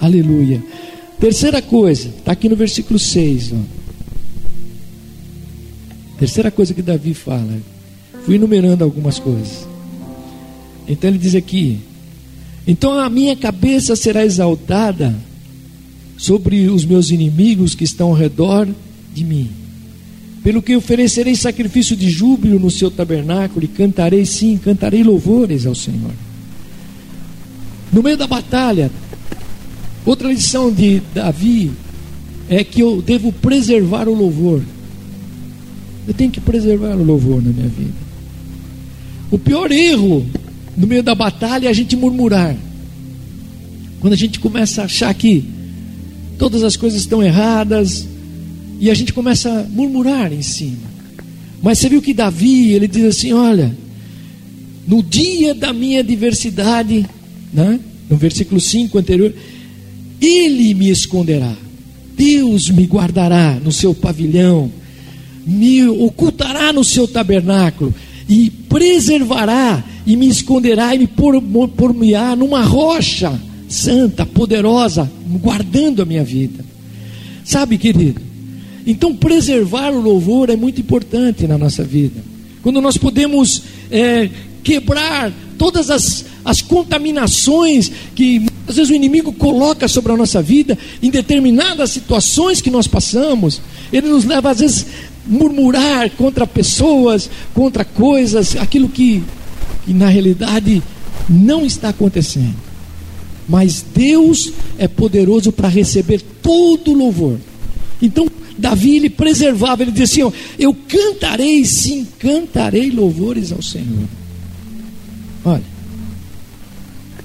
Aleluia. 0.01 0.63
Terceira 1.19 1.63
coisa, 1.63 2.09
está 2.09 2.33
aqui 2.33 2.49
no 2.49 2.57
versículo 2.57 2.99
6. 2.99 3.53
Ó. 3.53 3.57
Terceira 6.19 6.51
coisa 6.51 6.75
que 6.75 6.83
Davi 6.83 7.15
fala. 7.15 7.59
Fui 8.25 8.37
enumerando 8.37 8.85
algumas 8.85 9.19
coisas. 9.19 9.67
Então 10.87 11.11
ele 11.11 11.19
diz 11.19 11.35
aqui: 11.35 11.81
então 12.67 12.99
a 12.99 13.09
minha 13.09 13.37
cabeça 13.37 13.95
será 13.95 14.25
exaltada 14.25 15.15
sobre 16.17 16.69
os 16.69 16.85
meus 16.85 17.11
inimigos 17.11 17.75
que 17.75 17.85
estão 17.85 18.09
ao 18.09 18.15
redor 18.15 18.69
de 19.15 19.25
mim. 19.25 19.51
Pelo 20.43 20.63
que 20.63 20.77
oferecerei 20.77 21.35
sacrifício 21.35 21.97
de 21.97 22.09
júbilo 22.09 22.59
no 22.59 22.71
seu 22.71 22.91
tabernáculo 22.91 23.65
e 23.65 23.69
cantarei, 23.69 24.25
sim, 24.25 24.57
cantarei 24.57 25.03
louvores 25.03 25.67
ao 25.67 25.75
Senhor. 25.75 26.13
No 27.93 28.03
meio 28.03 28.17
da 28.17 28.27
batalha, 28.27 28.91
outra 30.05 30.29
lição 30.29 30.73
de 30.73 31.03
Davi 31.15 31.73
é 32.49 32.63
que 32.63 32.81
eu 32.81 33.03
devo 33.03 33.33
preservar 33.33 34.09
o 34.09 34.15
louvor. 34.15 34.63
Eu 36.07 36.15
tenho 36.15 36.31
que 36.31 36.41
preservar 36.41 36.95
o 36.95 37.03
louvor 37.03 37.43
na 37.43 37.51
minha 37.51 37.69
vida. 37.69 38.07
O 39.31 39.39
pior 39.39 39.73
erro 39.73 40.25
no 40.77 40.87
meio 40.87 41.03
da 41.03 41.15
batalha 41.15 41.67
é 41.67 41.71
a 41.71 41.75
gente 41.75 41.97
murmurar. 41.97 42.57
Quando 44.01 44.13
a 44.13 44.17
gente 44.17 44.39
começa 44.39 44.83
a 44.83 44.85
achar 44.85 45.13
que 45.15 45.45
todas 46.39 46.63
as 46.63 46.77
coisas 46.77 47.01
estão 47.01 47.23
erradas 47.23 48.07
e 48.79 48.91
a 48.91 48.95
gente 48.95 49.13
começa 49.13 49.51
a 49.51 49.63
murmurar 49.65 50.33
em 50.33 50.43
cima. 50.43 50.87
Mas 51.63 51.79
você 51.79 51.89
viu 51.89 52.03
que 52.03 52.15
Davi, 52.15 52.73
ele 52.73 52.87
diz 52.87 53.05
assim: 53.05 53.33
Olha, 53.33 53.75
no 54.87 55.03
dia 55.03 55.55
da 55.55 55.73
minha 55.73 56.01
adversidade, 56.01 57.07
né? 57.53 57.81
no 58.09 58.17
versículo 58.17 58.61
5 58.61 58.99
anterior, 58.99 59.35
ele 60.21 60.75
me 60.75 60.91
esconderá, 60.91 61.55
Deus 62.17 62.71
me 62.71 62.85
guardará 62.85 63.59
no 63.63 63.73
seu 63.73 63.95
pavilhão, 63.95 64.71
me 65.47 65.85
ocultará 65.87 66.73
no 66.73 66.85
seu 66.85 67.09
tabernáculo 67.09 67.95
e 68.29 68.51
preservará 68.51 69.85
e 70.07 70.17
me 70.17 70.29
esconderá 70.29 70.95
e 70.95 70.99
me 70.99 71.07
por-me-á 71.07 72.37
numa 72.37 72.63
rocha 72.63 73.41
santa, 73.69 74.25
poderosa, 74.25 75.11
guardando 75.41 76.03
a 76.03 76.05
minha 76.05 76.25
vida. 76.25 76.65
Sabe, 77.45 77.79
querido? 77.79 78.21
Então, 78.87 79.15
preservar 79.15 79.93
o 79.93 80.01
louvor 80.01 80.51
é 80.51 80.57
muito 80.57 80.81
importante 80.81 81.47
na 81.47 81.59
nossa 81.59 81.83
vida. 81.83 82.21
Quando 82.63 82.81
nós 82.81 82.97
podemos 82.97 83.63
é, 83.91 84.29
quebrar 84.63 85.33
todas 85.57 85.91
as, 85.91 86.25
as 86.45 86.61
contaminações 86.61 87.91
que 88.15 88.47
às 88.69 88.77
vezes 88.77 88.91
o 88.91 88.95
inimigo 88.95 89.33
coloca 89.33 89.87
sobre 89.87 90.13
a 90.13 90.17
nossa 90.17 90.43
vida, 90.43 90.77
em 91.03 91.11
determinadas 91.11 91.91
situações 91.91 92.61
que 92.61 92.71
nós 92.71 92.87
passamos, 92.87 93.61
ele 93.93 94.09
nos 94.09 94.25
leva 94.25 94.51
às 94.51 94.59
vezes 94.59 94.87
murmurar 95.27 96.11
contra 96.11 96.47
pessoas, 96.47 97.31
contra 97.55 97.85
coisas, 97.85 98.57
aquilo 98.57 98.89
que 98.89 99.23
e 99.87 99.93
na 99.93 100.09
realidade 100.09 100.83
não 101.29 101.65
está 101.65 101.91
acontecendo. 101.91 102.66
Mas 103.49 103.85
Deus 103.95 104.53
é 104.79 104.89
poderoso 104.89 105.53
para 105.53 105.69
receber 105.69 106.21
todo 106.43 106.93
louvor. 106.93 107.39
Então, 108.03 108.29
Davi 108.59 108.97
ele 108.97 109.11
preservava, 109.11 109.83
ele 109.83 109.93
dizia 109.93 110.27
assim: 110.27 110.37
Eu 110.59 110.75
cantarei, 110.75 111.65
sim, 111.65 112.07
cantarei 112.19 112.91
louvores 112.91 113.53
ao 113.53 113.63
Senhor. 113.63 114.09
Olha, 115.45 115.63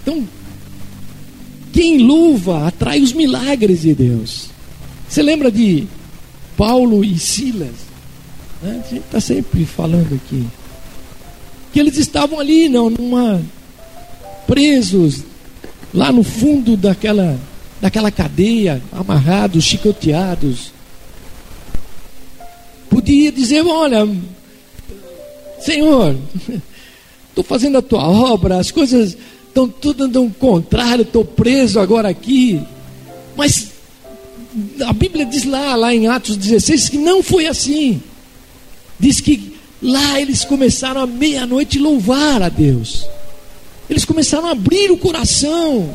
então, 0.01 0.27
quem 1.71 1.99
louva 1.99 2.67
atrai 2.67 3.01
os 3.01 3.13
milagres 3.13 3.81
de 3.81 3.93
Deus. 3.93 4.49
Você 5.07 5.21
lembra 5.21 5.51
de 5.51 5.87
Paulo 6.55 7.03
e 7.03 7.17
Silas? 7.17 7.71
Né? 8.61 8.81
A 8.85 8.89
gente 8.89 9.05
está 9.05 9.19
sempre 9.19 9.65
falando 9.65 10.13
aqui 10.13 10.45
que 11.71 11.79
eles 11.79 11.97
estavam 11.97 12.39
ali, 12.39 12.67
não, 12.67 12.89
numa 12.89 13.41
presos 14.45 15.23
lá 15.93 16.11
no 16.11 16.23
fundo 16.23 16.77
daquela 16.77 17.39
daquela 17.79 18.11
cadeia, 18.11 18.79
amarrados, 18.91 19.63
chicoteados. 19.63 20.71
Podia 22.89 23.31
dizer, 23.31 23.65
olha, 23.65 24.07
Senhor, 25.59 26.15
estou 27.29 27.43
fazendo 27.43 27.79
a 27.79 27.81
tua 27.81 28.07
obra, 28.07 28.59
as 28.59 28.69
coisas 28.69 29.17
estão 29.47 29.67
tudo 29.67 30.07
dando 30.07 30.21
um 30.21 30.29
contrário, 30.29 31.01
estou 31.01 31.25
preso 31.25 31.79
agora 31.79 32.07
aqui. 32.07 32.61
Mas 33.35 33.71
a 34.85 34.93
Bíblia 34.93 35.25
diz 35.25 35.45
lá, 35.45 35.75
lá 35.75 35.91
em 35.91 36.07
Atos 36.07 36.37
16, 36.37 36.89
que 36.89 36.97
não 36.97 37.23
foi 37.23 37.47
assim. 37.47 37.99
Diz 38.99 39.19
que 39.19 39.51
Lá 39.81 40.21
eles 40.21 40.45
começaram 40.45 41.01
à 41.01 41.07
meia-noite 41.07 41.79
louvar 41.79 42.43
a 42.43 42.49
Deus. 42.49 43.07
Eles 43.91 44.05
começaram 44.05 44.47
a 44.47 44.51
abrir 44.51 44.89
o 44.89 44.97
coração. 44.97 45.93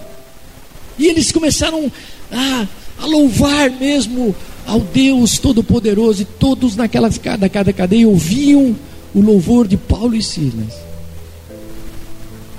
E 0.98 1.06
eles 1.06 1.32
começaram 1.32 1.90
a, 2.30 2.66
a 3.00 3.06
louvar 3.06 3.70
mesmo 3.70 4.36
ao 4.66 4.80
Deus 4.80 5.38
Todo-Poderoso. 5.38 6.20
E 6.20 6.26
todos 6.26 6.76
naquela 6.76 7.10
cada 7.10 7.48
cadeia 7.48 8.06
ouviam 8.06 8.76
o 9.14 9.20
louvor 9.22 9.66
de 9.66 9.78
Paulo 9.78 10.14
e 10.14 10.22
Silas. 10.22 10.74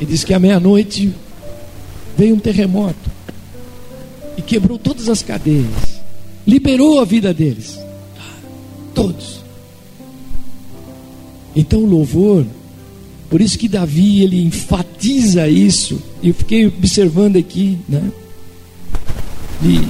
E 0.01 0.06
diz 0.06 0.24
que 0.24 0.34
à 0.34 0.39
meia-noite 0.39 1.13
veio 2.17 2.34
um 2.34 2.39
terremoto 2.39 3.12
e 4.36 4.41
quebrou 4.41 4.79
todas 4.79 5.08
as 5.08 5.22
cadeias, 5.22 6.01
liberou 6.48 7.00
a 7.00 7.06
vida 7.06 7.32
deles, 7.32 7.77
todos. 8.96 9.41
Então 11.56 11.79
o 11.79 11.86
louvor, 11.86 12.44
por 13.29 13.41
isso 13.41 13.57
que 13.57 13.67
Davi 13.67 14.24
ele 14.24 14.41
enfatiza 14.41 15.48
isso. 15.48 16.01
Eu 16.24 16.34
fiquei 16.34 16.65
observando 16.67 17.36
aqui, 17.36 17.77
né? 17.88 18.12
E 19.63 19.81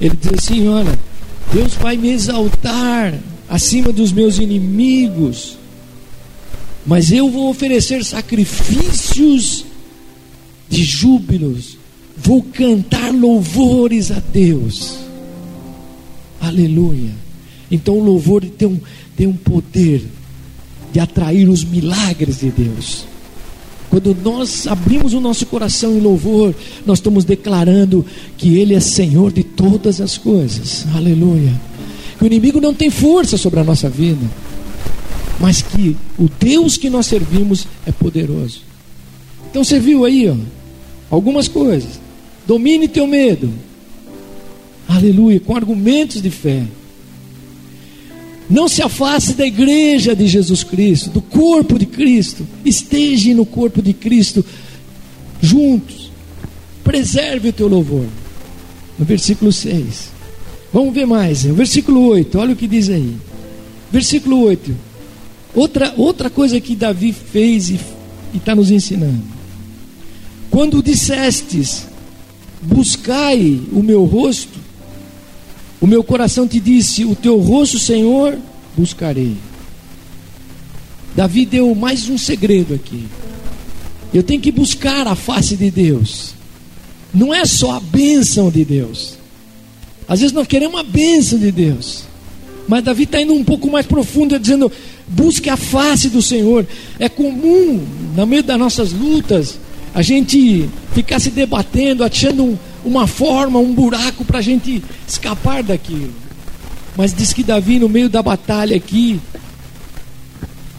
ele 0.00 0.16
diz 0.20 0.32
assim: 0.34 0.68
olha, 0.68 0.96
Deus 1.52 1.74
vai 1.74 1.96
me 1.96 2.10
exaltar 2.10 3.14
acima 3.48 3.92
dos 3.92 4.12
meus 4.12 4.38
inimigos, 4.38 5.58
mas 6.86 7.10
eu 7.10 7.30
vou 7.30 7.50
oferecer 7.50 8.04
sacrifícios 8.04 9.64
de 10.68 10.84
júbilos, 10.84 11.76
vou 12.16 12.42
cantar 12.42 13.12
louvores 13.12 14.10
a 14.10 14.20
Deus. 14.20 14.98
Aleluia. 16.40 17.10
Então 17.70 17.98
o 17.98 18.04
louvor 18.04 18.44
tem 18.44 18.68
um, 18.68 18.80
tem 19.16 19.26
um 19.26 19.32
poder 19.32 20.04
de 20.94 21.00
atrair 21.00 21.48
os 21.48 21.64
milagres 21.64 22.38
de 22.38 22.50
Deus. 22.50 23.04
Quando 23.90 24.16
nós 24.22 24.68
abrimos 24.68 25.12
o 25.12 25.20
nosso 25.20 25.44
coração 25.44 25.96
em 25.96 26.00
louvor, 26.00 26.54
nós 26.86 26.98
estamos 26.98 27.24
declarando 27.24 28.06
que 28.38 28.56
Ele 28.58 28.74
é 28.74 28.80
Senhor 28.80 29.32
de 29.32 29.42
todas 29.42 30.00
as 30.00 30.16
coisas. 30.16 30.86
Aleluia. 30.94 31.52
Que 32.16 32.22
o 32.22 32.26
inimigo 32.28 32.60
não 32.60 32.72
tem 32.72 32.90
força 32.90 33.36
sobre 33.36 33.58
a 33.58 33.64
nossa 33.64 33.90
vida, 33.90 34.24
mas 35.40 35.62
que 35.62 35.96
o 36.16 36.28
Deus 36.38 36.76
que 36.76 36.88
nós 36.88 37.06
servimos 37.06 37.66
é 37.84 37.90
poderoso. 37.90 38.60
Então 39.50 39.64
você 39.64 39.80
viu 39.80 40.04
aí, 40.04 40.30
ó, 40.30 40.36
algumas 41.10 41.48
coisas. 41.48 41.98
Domine 42.46 42.86
teu 42.86 43.08
medo, 43.08 43.52
Aleluia, 44.86 45.40
com 45.40 45.56
argumentos 45.56 46.22
de 46.22 46.30
fé. 46.30 46.62
Não 48.48 48.68
se 48.68 48.82
afaste 48.82 49.32
da 49.32 49.46
igreja 49.46 50.14
de 50.14 50.26
Jesus 50.26 50.62
Cristo, 50.62 51.10
do 51.10 51.22
corpo 51.22 51.78
de 51.78 51.86
Cristo. 51.86 52.46
Esteja 52.64 53.34
no 53.34 53.46
corpo 53.46 53.80
de 53.80 53.92
Cristo 53.92 54.44
juntos. 55.40 56.10
Preserve 56.82 57.48
o 57.48 57.52
teu 57.52 57.68
louvor. 57.68 58.06
No 58.98 59.04
versículo 59.04 59.52
6. 59.52 60.12
Vamos 60.72 60.92
ver 60.92 61.06
mais. 61.06 61.44
O 61.44 61.54
versículo 61.54 62.06
8, 62.08 62.38
olha 62.38 62.52
o 62.52 62.56
que 62.56 62.66
diz 62.66 62.90
aí. 62.90 63.14
Versículo 63.90 64.40
8. 64.42 64.74
Outra, 65.54 65.94
outra 65.96 66.28
coisa 66.28 66.60
que 66.60 66.74
Davi 66.74 67.12
fez 67.12 67.70
e 67.70 67.78
está 68.34 68.54
nos 68.54 68.70
ensinando. 68.70 69.22
Quando 70.50 70.82
dissestes, 70.82 71.86
buscai 72.60 73.60
o 73.72 73.82
meu 73.82 74.04
rosto, 74.04 74.58
o 75.84 75.86
meu 75.86 76.02
coração 76.02 76.48
te 76.48 76.58
disse: 76.58 77.04
O 77.04 77.14
teu 77.14 77.38
rosto, 77.38 77.78
Senhor, 77.78 78.38
buscarei. 78.74 79.36
Davi 81.14 81.44
deu 81.44 81.74
mais 81.74 82.08
um 82.08 82.16
segredo 82.16 82.72
aqui. 82.72 83.04
Eu 84.12 84.22
tenho 84.22 84.40
que 84.40 84.50
buscar 84.50 85.06
a 85.06 85.14
face 85.14 85.56
de 85.56 85.70
Deus. 85.70 86.32
Não 87.12 87.34
é 87.34 87.44
só 87.44 87.72
a 87.72 87.80
bênção 87.80 88.50
de 88.50 88.64
Deus. 88.64 89.16
Às 90.08 90.20
vezes 90.20 90.32
nós 90.32 90.46
queremos 90.46 90.80
a 90.80 90.82
bênção 90.82 91.38
de 91.38 91.52
Deus. 91.52 92.04
Mas 92.66 92.82
Davi 92.82 93.02
está 93.02 93.20
indo 93.20 93.34
um 93.34 93.44
pouco 93.44 93.70
mais 93.70 93.84
profundo, 93.84 94.38
dizendo: 94.38 94.72
busque 95.06 95.50
a 95.50 95.56
face 95.58 96.08
do 96.08 96.22
Senhor. 96.22 96.66
É 96.98 97.10
comum, 97.10 97.86
no 98.16 98.26
meio 98.26 98.42
das 98.42 98.58
nossas 98.58 98.90
lutas, 98.90 99.58
a 99.94 100.00
gente 100.00 100.66
ficar 100.94 101.20
se 101.20 101.28
debatendo, 101.28 102.02
achando 102.02 102.42
um, 102.42 102.58
uma 102.84 103.06
forma, 103.06 103.58
um 103.58 103.72
buraco 103.72 104.24
para 104.24 104.38
a 104.38 104.42
gente 104.42 104.82
escapar 105.06 105.62
daquilo. 105.62 106.12
Mas 106.96 107.12
diz 107.12 107.32
que 107.32 107.42
Davi, 107.42 107.78
no 107.78 107.88
meio 107.88 108.08
da 108.08 108.22
batalha 108.22 108.76
aqui, 108.76 109.20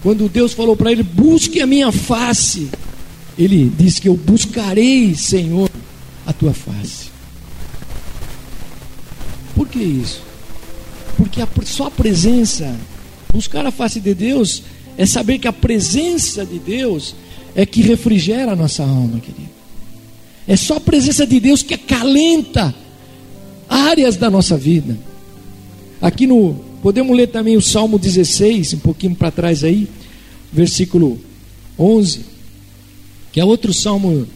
quando 0.02 0.30
Deus 0.30 0.54
falou 0.54 0.76
para 0.76 0.92
ele: 0.92 1.04
Busque 1.04 1.62
a 1.62 1.68
minha 1.68 1.92
face, 1.92 2.70
ele 3.38 3.72
disse 3.78 4.00
que 4.00 4.08
eu 4.08 4.16
buscarei, 4.16 5.16
Senhor, 5.16 5.70
a 6.26 6.32
tua 6.32 6.54
face. 6.54 7.10
Por 9.56 9.68
que 9.68 9.80
isso? 9.80 10.22
Porque 11.18 11.42
a, 11.42 11.48
só 11.64 11.88
a 11.88 11.92
presença, 11.92 12.76
buscar 13.34 13.66
a 13.66 13.72
face 13.72 14.00
de 14.00 14.14
Deus, 14.14 14.64
é 14.98 15.06
saber 15.06 15.40
que 15.40 15.48
a 15.48 15.54
presença 15.54 16.46
de 16.46 16.60
Deus 16.60 17.16
é 17.56 17.66
que 17.66 17.82
refrigera 17.82 18.52
a 18.52 18.56
nossa 18.56 18.84
alma, 18.84 19.20
querido. 19.20 19.55
É 20.48 20.56
só 20.56 20.78
a 20.78 20.80
presença 20.80 21.26
de 21.26 21.40
Deus 21.40 21.64
que 21.64 21.74
acalenta 21.74 22.74
áreas 23.68 24.16
da 24.16 24.30
nossa 24.30 24.58
vida. 24.58 24.98
Aqui 26.02 26.28
no 26.28 26.56
podemos 26.82 27.18
ler 27.18 27.28
também 27.28 27.58
o 27.58 27.62
Salmo 27.62 27.98
16, 27.98 28.74
um 28.74 28.80
pouquinho 28.80 29.16
para 29.16 29.32
trás 29.32 29.64
aí, 29.64 29.88
versículo 30.54 31.20
11, 31.80 32.22
que 33.32 33.40
é 33.40 33.46
outro 33.46 33.74
salmo 33.74 34.28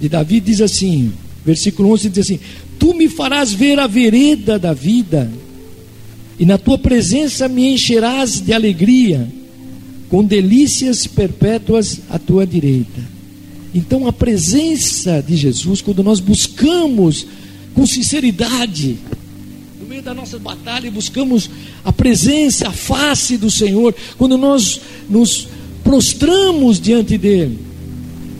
de 0.00 0.08
Davi 0.08 0.40
diz 0.40 0.60
assim, 0.60 1.12
versículo 1.44 1.92
11 1.92 2.08
diz 2.08 2.26
assim: 2.26 2.40
Tu 2.78 2.92
me 2.92 3.08
farás 3.08 3.52
ver 3.52 3.78
a 3.78 3.86
vereda 3.86 4.58
da 4.58 4.72
vida, 4.72 5.30
e 6.38 6.44
na 6.44 6.58
tua 6.58 6.76
presença 6.76 7.48
me 7.48 7.72
encherás 7.72 8.40
de 8.40 8.52
alegria 8.52 9.28
com 10.10 10.24
delícias 10.24 11.06
perpétuas 11.06 12.00
à 12.10 12.18
tua 12.18 12.44
direita. 12.44 13.00
Então, 13.72 14.08
a 14.08 14.12
presença 14.12 15.22
de 15.22 15.36
Jesus, 15.36 15.80
quando 15.80 16.02
nós 16.02 16.18
buscamos 16.18 17.24
com 17.72 17.86
sinceridade, 17.86 18.98
no 19.80 19.86
meio 19.86 20.02
da 20.02 20.12
nossa 20.12 20.36
batalha, 20.40 20.90
buscamos 20.90 21.48
a 21.84 21.92
presença, 21.92 22.68
a 22.68 22.72
face 22.72 23.36
do 23.36 23.48
Senhor, 23.48 23.94
quando 24.18 24.36
nós 24.36 24.80
nos 25.08 25.46
prostramos 25.84 26.80
diante 26.80 27.16
dEle, 27.16 27.60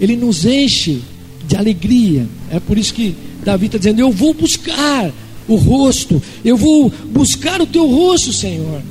Ele 0.00 0.16
nos 0.16 0.44
enche 0.44 1.00
de 1.46 1.54
alegria. 1.54 2.26
É 2.50 2.58
por 2.58 2.76
isso 2.76 2.92
que 2.92 3.14
Davi 3.44 3.66
está 3.66 3.78
dizendo: 3.78 4.00
Eu 4.00 4.10
vou 4.10 4.34
buscar 4.34 5.12
o 5.46 5.54
rosto, 5.54 6.20
eu 6.44 6.56
vou 6.56 6.92
buscar 7.12 7.60
o 7.60 7.66
teu 7.66 7.86
rosto, 7.86 8.32
Senhor. 8.32 8.82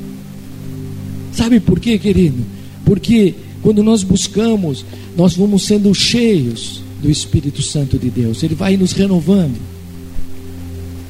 Sabe 1.33 1.59
por 1.59 1.81
quê, 1.81 1.99
querido? 1.99 2.58
Porque 2.89 3.35
quando 3.61 3.83
nós 3.83 4.01
buscamos, 4.01 4.83
nós 5.15 5.35
vamos 5.35 5.61
sendo 5.61 5.93
cheios 5.93 6.81
do 6.99 7.07
Espírito 7.07 7.61
Santo 7.61 7.99
de 7.99 8.09
Deus. 8.09 8.41
Ele 8.41 8.55
vai 8.55 8.75
nos 8.77 8.93
renovando. 8.93 9.55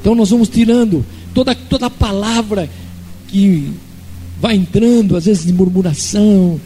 Então 0.01 0.13
nós 0.13 0.29
vamos 0.29 0.49
tirando 0.49 1.05
toda 1.33 1.55
toda 1.55 1.89
palavra 1.89 2.69
que 3.29 3.71
vai 4.41 4.57
entrando, 4.57 5.15
às 5.15 5.23
vezes 5.23 5.45
de 5.45 5.53
murmuração, 5.53 6.59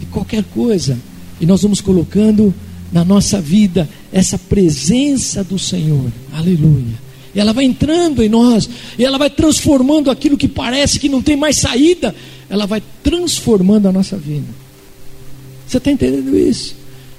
de 0.00 0.06
qualquer 0.06 0.44
coisa, 0.44 0.98
e 1.38 1.44
nós 1.44 1.60
vamos 1.60 1.82
colocando 1.82 2.54
na 2.90 3.04
nossa 3.04 3.42
vida 3.42 3.86
essa 4.10 4.38
presença 4.38 5.44
do 5.44 5.58
Senhor. 5.58 6.10
Aleluia. 6.32 7.08
E 7.34 7.38
ela 7.38 7.52
vai 7.52 7.66
entrando 7.66 8.22
em 8.22 8.30
nós, 8.30 8.66
e 8.98 9.04
ela 9.04 9.18
vai 9.18 9.28
transformando 9.28 10.10
aquilo 10.10 10.38
que 10.38 10.48
parece 10.48 10.98
que 10.98 11.10
não 11.10 11.20
tem 11.20 11.36
mais 11.36 11.58
saída 11.58 12.14
ela 12.48 12.66
vai 12.66 12.82
transformando 13.02 13.88
a 13.88 13.92
nossa 13.92 14.16
vida. 14.16 14.46
Você 15.66 15.76
está 15.76 15.90
entendendo 15.90 16.36
isso? 16.36 16.74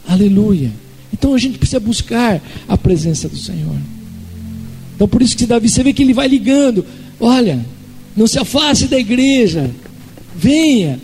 Aleluia. 0.08 0.72
Então 1.14 1.34
a 1.34 1.38
gente 1.38 1.58
precisa 1.58 1.80
buscar 1.80 2.42
a 2.68 2.78
presença 2.78 3.30
do 3.30 3.38
Senhor. 3.38 3.78
Então 4.96 5.08
por 5.08 5.22
isso 5.22 5.38
que 5.38 5.46
Davi, 5.46 5.70
você 5.70 5.84
vê 5.84 5.94
que 5.94 6.02
ele 6.02 6.14
vai 6.14 6.28
ligando. 6.28 6.86
Olha, 7.20 7.64
não 8.16 8.28
se 8.28 8.40
afaste 8.40 8.88
da 8.88 9.00
igreja. 9.00 9.70
Venha. 10.36 11.00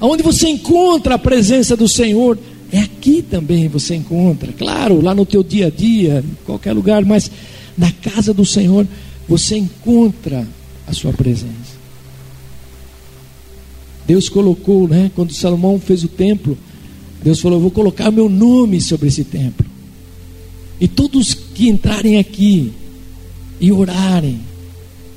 Aonde 0.00 0.22
você 0.22 0.48
encontra 0.48 1.14
a 1.14 1.18
presença 1.18 1.76
do 1.76 1.88
Senhor, 1.88 2.38
é 2.70 2.80
aqui 2.80 3.22
também 3.22 3.68
você 3.68 3.94
encontra. 3.94 4.52
Claro, 4.52 5.00
lá 5.00 5.14
no 5.14 5.26
teu 5.26 5.42
dia 5.42 5.66
a 5.66 5.70
dia, 5.70 6.24
em 6.24 6.44
qualquer 6.44 6.72
lugar, 6.72 7.04
mas 7.04 7.30
na 7.76 7.90
casa 7.90 8.34
do 8.34 8.44
Senhor 8.44 8.86
você 9.28 9.56
encontra 9.56 10.46
a 10.86 10.92
sua 10.92 11.12
presença. 11.12 11.67
Deus 14.08 14.30
colocou, 14.30 14.88
né? 14.88 15.10
Quando 15.14 15.34
Salomão 15.34 15.78
fez 15.78 16.02
o 16.02 16.08
templo, 16.08 16.56
Deus 17.22 17.40
falou: 17.40 17.60
vou 17.60 17.70
colocar 17.70 18.10
meu 18.10 18.26
nome 18.26 18.80
sobre 18.80 19.08
esse 19.08 19.22
templo. 19.22 19.66
E 20.80 20.88
todos 20.88 21.34
que 21.34 21.68
entrarem 21.68 22.16
aqui 22.16 22.72
e 23.60 23.70
orarem, 23.70 24.40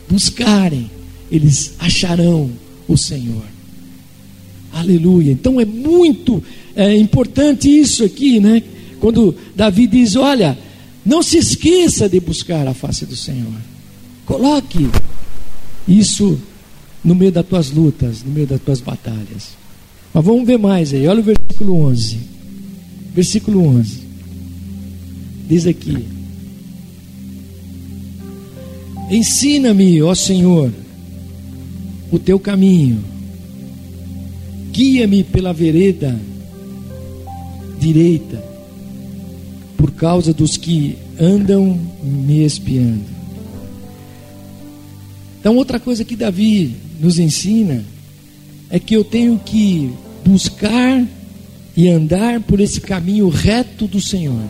buscarem, 0.09 0.91
eles 1.31 1.73
acharão 1.79 2.51
o 2.85 2.97
Senhor. 2.97 3.45
Aleluia. 4.73 5.31
Então 5.31 5.61
é 5.61 5.63
muito 5.63 6.43
é, 6.75 6.93
importante 6.97 7.69
isso 7.69 8.03
aqui, 8.03 8.41
né? 8.41 8.61
Quando 8.99 9.33
Davi 9.55 9.87
diz: 9.87 10.17
Olha, 10.17 10.59
não 11.05 11.23
se 11.23 11.37
esqueça 11.37 12.09
de 12.09 12.19
buscar 12.19 12.67
a 12.67 12.73
face 12.73 13.05
do 13.05 13.15
Senhor. 13.15 13.53
Coloque 14.25 14.89
isso 15.87 16.37
no 17.03 17.15
meio 17.15 17.31
das 17.31 17.45
tuas 17.45 17.71
lutas, 17.71 18.23
no 18.23 18.31
meio 18.31 18.47
das 18.47 18.61
tuas 18.61 18.79
batalhas. 18.79 19.57
Mas 20.13 20.25
vamos 20.25 20.45
ver 20.45 20.57
mais 20.57 20.93
aí, 20.93 21.07
olha 21.07 21.19
o 21.19 21.23
versículo 21.23 21.75
11. 21.85 22.19
Versículo 23.13 23.65
11. 23.65 24.01
Diz 25.47 25.65
aqui: 25.65 26.05
Ensina-me, 29.09 30.01
ó 30.01 30.13
Senhor, 30.13 30.71
o 32.11 32.19
teu 32.19 32.39
caminho, 32.39 33.03
guia-me 34.71 35.23
pela 35.23 35.51
vereda 35.51 36.17
direita, 37.79 38.41
por 39.75 39.91
causa 39.91 40.33
dos 40.33 40.55
que 40.55 40.97
andam 41.19 41.79
me 42.03 42.43
espiando. 42.43 43.03
Então, 45.39 45.55
outra 45.57 45.79
coisa 45.79 46.05
que 46.05 46.15
Davi 46.15 46.75
nos 47.01 47.17
ensina 47.17 47.83
é 48.69 48.79
que 48.79 48.95
eu 48.95 49.03
tenho 49.03 49.39
que 49.43 49.91
buscar 50.23 51.05
e 51.75 51.89
andar 51.89 52.39
por 52.41 52.59
esse 52.59 52.79
caminho 52.79 53.27
reto 53.27 53.87
do 53.87 53.99
Senhor. 53.99 54.49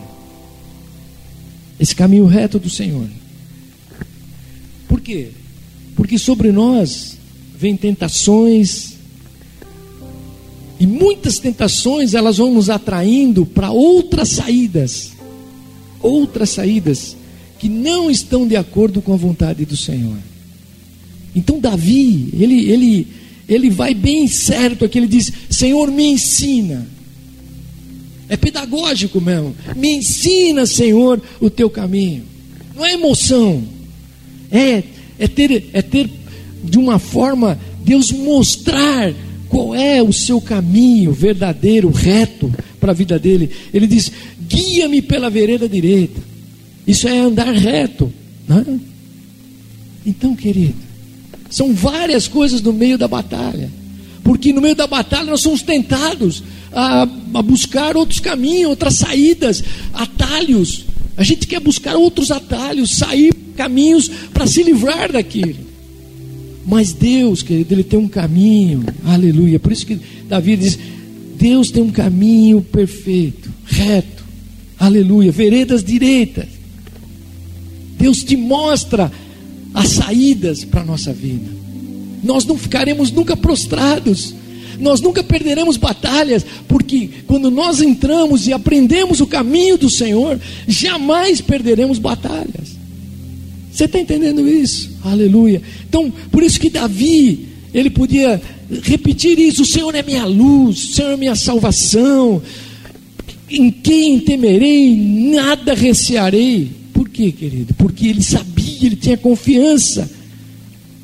Esse 1.80 1.96
caminho 1.96 2.26
reto 2.26 2.58
do 2.58 2.68
Senhor. 2.68 3.08
Por 4.86 5.00
quê? 5.00 5.30
Porque 5.96 6.18
sobre 6.18 6.52
nós 6.52 7.16
vem 7.58 7.76
tentações 7.76 8.92
e 10.78 10.86
muitas 10.86 11.38
tentações 11.38 12.12
elas 12.12 12.36
vão 12.36 12.52
nos 12.52 12.68
atraindo 12.68 13.46
para 13.46 13.70
outras 13.70 14.28
saídas, 14.28 15.12
outras 16.00 16.50
saídas 16.50 17.16
que 17.58 17.68
não 17.68 18.10
estão 18.10 18.46
de 18.46 18.56
acordo 18.56 19.00
com 19.00 19.14
a 19.14 19.16
vontade 19.16 19.64
do 19.64 19.76
Senhor. 19.76 20.18
Então 21.34 21.58
Davi, 21.58 22.28
ele, 22.32 22.70
ele, 22.70 23.06
ele 23.48 23.70
vai 23.70 23.94
bem 23.94 24.26
certo 24.26 24.84
aqui, 24.84 24.98
ele 24.98 25.06
diz: 25.06 25.32
Senhor, 25.50 25.90
me 25.90 26.04
ensina. 26.04 26.86
É 28.28 28.36
pedagógico 28.36 29.20
mesmo. 29.20 29.54
Me 29.76 29.96
ensina, 29.96 30.64
Senhor, 30.64 31.20
o 31.40 31.50
teu 31.50 31.68
caminho. 31.68 32.24
Não 32.74 32.84
é 32.84 32.94
emoção. 32.94 33.62
É, 34.50 34.82
é, 35.18 35.28
ter, 35.28 35.70
é 35.72 35.82
ter 35.82 36.08
de 36.64 36.78
uma 36.78 36.98
forma 36.98 37.58
Deus 37.84 38.10
mostrar 38.10 39.12
qual 39.48 39.74
é 39.74 40.02
o 40.02 40.12
seu 40.12 40.40
caminho 40.40 41.12
verdadeiro, 41.12 41.90
reto 41.90 42.52
para 42.80 42.92
a 42.92 42.94
vida 42.94 43.18
dele. 43.18 43.50
Ele 43.72 43.86
diz: 43.86 44.10
guia-me 44.48 45.02
pela 45.02 45.28
vereda 45.28 45.68
direita. 45.68 46.20
Isso 46.86 47.06
é 47.06 47.18
andar 47.18 47.52
reto. 47.52 48.12
Né? 48.48 48.80
Então, 50.04 50.34
querido, 50.34 50.74
são 51.52 51.74
várias 51.74 52.26
coisas 52.26 52.62
no 52.62 52.72
meio 52.72 52.96
da 52.96 53.06
batalha. 53.06 53.70
Porque 54.24 54.54
no 54.54 54.62
meio 54.62 54.74
da 54.74 54.86
batalha 54.86 55.30
nós 55.30 55.42
somos 55.42 55.60
tentados 55.60 56.42
a, 56.72 57.02
a 57.02 57.42
buscar 57.42 57.94
outros 57.94 58.20
caminhos, 58.20 58.70
outras 58.70 58.94
saídas, 58.94 59.62
atalhos. 59.92 60.86
A 61.14 61.22
gente 61.22 61.46
quer 61.46 61.60
buscar 61.60 61.94
outros 61.94 62.30
atalhos, 62.30 62.96
sair 62.96 63.34
caminhos 63.54 64.08
para 64.32 64.46
se 64.46 64.62
livrar 64.62 65.12
daquilo. 65.12 65.58
Mas 66.64 66.94
Deus, 66.94 67.42
querido, 67.42 67.74
Ele 67.74 67.84
tem 67.84 67.98
um 67.98 68.08
caminho, 68.08 68.86
aleluia. 69.04 69.60
Por 69.60 69.72
isso 69.72 69.84
que 69.84 70.00
Davi 70.26 70.56
diz: 70.56 70.78
Deus 71.36 71.70
tem 71.70 71.82
um 71.82 71.90
caminho 71.90 72.62
perfeito, 72.62 73.50
reto, 73.66 74.24
aleluia, 74.78 75.30
veredas 75.30 75.84
direitas. 75.84 76.46
Deus 77.98 78.24
te 78.24 78.36
mostra 78.36 79.12
as 79.74 79.88
saídas 79.90 80.64
para 80.64 80.82
a 80.82 80.84
nossa 80.84 81.12
vida. 81.12 81.50
Nós 82.22 82.44
não 82.44 82.56
ficaremos 82.56 83.10
nunca 83.10 83.36
prostrados, 83.36 84.34
nós 84.78 85.00
nunca 85.00 85.22
perderemos 85.22 85.76
batalhas, 85.76 86.44
porque 86.68 87.08
quando 87.26 87.50
nós 87.50 87.80
entramos 87.80 88.46
e 88.46 88.52
aprendemos 88.52 89.20
o 89.20 89.26
caminho 89.26 89.76
do 89.76 89.90
Senhor, 89.90 90.38
jamais 90.66 91.40
perderemos 91.40 91.98
batalhas. 91.98 92.72
Você 93.72 93.84
está 93.84 93.98
entendendo 93.98 94.46
isso? 94.46 94.90
Aleluia. 95.02 95.62
Então, 95.88 96.12
por 96.30 96.42
isso 96.42 96.60
que 96.60 96.68
Davi, 96.68 97.48
ele 97.72 97.90
podia 97.90 98.40
repetir 98.82 99.38
isso: 99.38 99.62
o 99.62 99.66
Senhor 99.66 99.94
é 99.94 100.02
minha 100.02 100.26
luz, 100.26 100.84
o 100.84 100.94
Senhor 100.94 101.12
é 101.12 101.16
minha 101.16 101.34
salvação. 101.34 102.42
Em 103.48 103.70
quem 103.70 104.20
temerei, 104.20 104.94
nada 104.96 105.74
recearei. 105.74 106.81
Por 107.02 107.08
quê, 107.08 107.32
querido? 107.32 107.74
Porque 107.74 108.06
ele 108.06 108.22
sabia, 108.22 108.86
ele 108.86 108.94
tinha 108.94 109.18
confiança 109.18 110.08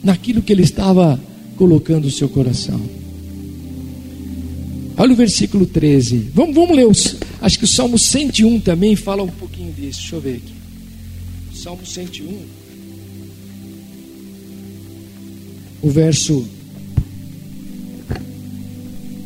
naquilo 0.01 0.41
que 0.41 0.53
ele 0.53 0.63
estava 0.63 1.21
colocando 1.57 2.05
o 2.05 2.11
seu 2.11 2.29
coração. 2.29 2.81
Olha 4.97 5.13
o 5.13 5.17
versículo 5.17 5.67
13. 5.67 6.31
Vamos, 6.33 6.55
vamos 6.55 6.77
ler. 6.77 6.87
Os, 6.87 7.17
acho 7.41 7.59
que 7.59 7.65
o 7.65 7.69
Salmo 7.69 7.99
101 7.99 8.61
também 8.61 8.95
fala 8.95 9.25
um 9.25 9.29
pouquinho 9.29 9.73
disso. 9.73 9.99
Deixa 9.99 10.15
eu 10.15 10.21
ver 10.21 10.37
aqui. 10.37 10.55
Salmo 11.53 11.85
101 11.85 12.39
o 15.83 15.91
verso 15.91 16.47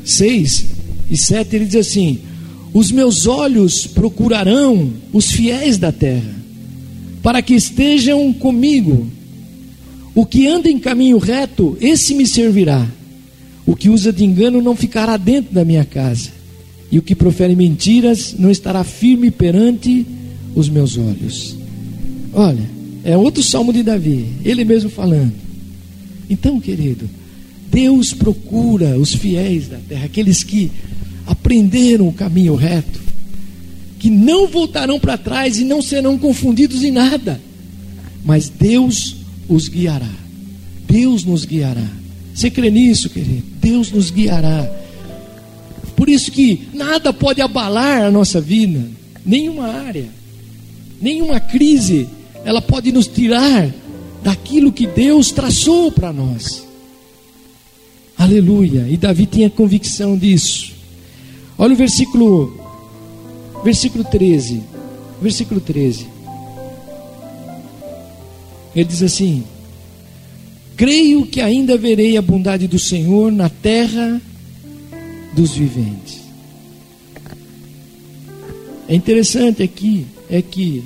6 0.07 0.67
e 1.11 1.19
7, 1.19 1.55
ele 1.55 1.67
diz 1.67 1.87
assim: 1.87 2.21
Os 2.73 2.91
meus 2.91 3.27
olhos 3.27 3.87
procurarão 3.87 4.91
os 5.13 5.33
fiéis 5.33 5.77
da 5.77 5.93
terra, 5.93 6.42
para 7.23 7.41
que 7.41 7.55
estejam 7.55 8.33
comigo. 8.33 9.07
O 10.15 10.27
que 10.27 10.47
anda 10.47 10.69
em 10.69 10.79
caminho 10.79 11.19
reto, 11.19 11.77
esse 11.81 12.15
me 12.15 12.27
servirá. 12.27 12.87
O 13.65 13.77
que 13.77 13.89
usa 13.89 14.13
de 14.13 14.25
engano 14.25 14.61
não 14.61 14.77
ficará 14.77 15.17
dentro 15.17 15.55
da 15.55 15.65
minha 15.65 15.85
casa. 15.85 16.31
E 16.91 16.99
o 16.99 17.03
que 17.03 17.15
profere 17.15 17.57
mentiras 17.57 18.35
não 18.39 18.51
estará 18.51 18.85
firme 18.85 19.31
perante 19.31 20.05
os 20.55 20.69
meus 20.69 20.99
olhos. 20.99 21.57
Olha, 22.33 22.69
é 23.05 23.17
outro 23.17 23.43
salmo 23.43 23.73
de 23.73 23.83
Davi, 23.83 24.27
ele 24.45 24.65
mesmo 24.65 24.91
falando. 24.91 25.33
Então, 26.29 26.61
querido, 26.61 27.09
Deus 27.71 28.13
procura 28.13 28.99
os 28.99 29.15
fiéis 29.15 29.69
da 29.69 29.79
terra, 29.79 30.05
aqueles 30.05 30.43
que 30.43 30.71
aprenderam 31.27 32.09
o 32.09 32.13
caminho 32.13 32.55
reto, 32.55 33.01
que 34.03 34.11
não 34.11 34.49
voltarão 34.49 34.99
para 34.99 35.17
trás 35.17 35.61
e 35.61 35.65
não 35.65 35.81
serão 35.81 36.19
confundidos 36.19 36.83
em 36.83 36.91
nada, 36.91 37.41
mas 38.25 38.49
Deus 38.49 39.15
os 39.49 39.69
guiará. 39.69 40.11
Deus 40.89 41.25
nos 41.25 41.45
guiará. 41.45 41.87
Você 42.35 42.51
crê 42.51 42.69
nisso, 42.69 43.09
querido? 43.09 43.45
Deus 43.61 43.93
nos 43.93 44.11
guiará. 44.11 44.69
Por 45.95 46.09
isso 46.09 46.33
que 46.33 46.63
nada 46.75 47.13
pode 47.13 47.41
abalar 47.41 48.03
a 48.03 48.11
nossa 48.11 48.41
vida, 48.41 48.85
nenhuma 49.25 49.69
área, 49.69 50.09
nenhuma 51.01 51.39
crise, 51.39 52.09
ela 52.45 52.61
pode 52.61 52.91
nos 52.91 53.07
tirar 53.07 53.73
daquilo 54.21 54.73
que 54.73 54.89
Deus 54.89 55.31
traçou 55.31 55.93
para 55.93 56.13
nós. 56.13 56.67
Aleluia. 58.19 58.85
E 58.91 58.97
Davi 58.97 59.27
tinha 59.27 59.49
convicção 59.49 60.19
disso. 60.19 60.73
Olha 61.57 61.73
o 61.75 61.77
versículo 61.77 62.62
versículo 63.63 64.05
13. 64.05 64.63
Versículo 65.21 65.61
13. 65.61 66.07
Ele 68.75 68.85
diz 68.85 69.03
assim: 69.03 69.45
Creio 70.77 71.27
que 71.27 71.41
ainda 71.41 71.77
verei 71.77 72.17
a 72.17 72.23
bondade 72.23 72.67
do 72.67 72.79
Senhor 72.79 73.31
na 73.31 73.49
terra 73.49 74.21
dos 75.35 75.53
viventes. 75.53 76.23
É 78.89 78.95
interessante 78.95 79.63
aqui 79.63 80.07
é 80.29 80.43
que 80.43 80.85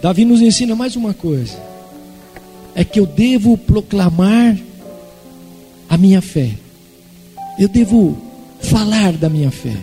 Davi 0.00 0.24
nos 0.24 0.40
ensina 0.40 0.74
mais 0.74 0.96
uma 0.96 1.12
coisa: 1.12 1.60
é 2.74 2.84
que 2.84 3.00
eu 3.00 3.06
devo 3.06 3.58
proclamar 3.58 4.56
a 5.88 5.96
minha 5.96 6.22
fé, 6.22 6.52
eu 7.58 7.68
devo 7.68 8.16
falar 8.60 9.12
da 9.14 9.28
minha 9.28 9.50
fé. 9.50 9.76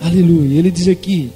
Aleluia. 0.00 0.58
Ele 0.58 0.70
diz 0.70 0.88
aqui: 0.88 1.30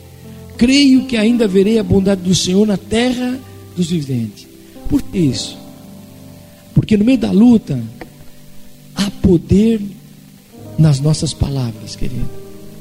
creio 0.57 1.07
que 1.07 1.17
ainda 1.17 1.47
verei 1.49 1.79
a 1.79 1.83
bondade 1.83 2.23
do 2.23 2.35
Senhor 2.35 2.67
na 2.67 2.77
terra 2.77 3.39
dos 3.77 3.91
viventes. 3.91 4.47
Por 4.89 5.03
que 5.03 5.19
isso? 5.19 5.59
Porque 6.75 6.97
no 6.97 7.05
meio 7.05 7.19
da 7.19 7.31
luta 7.31 7.83
há 8.95 9.11
poder 9.23 9.81
nas 10.79 11.01
nossas 11.01 11.33
palavras, 11.33 11.97
querido. 11.97 12.29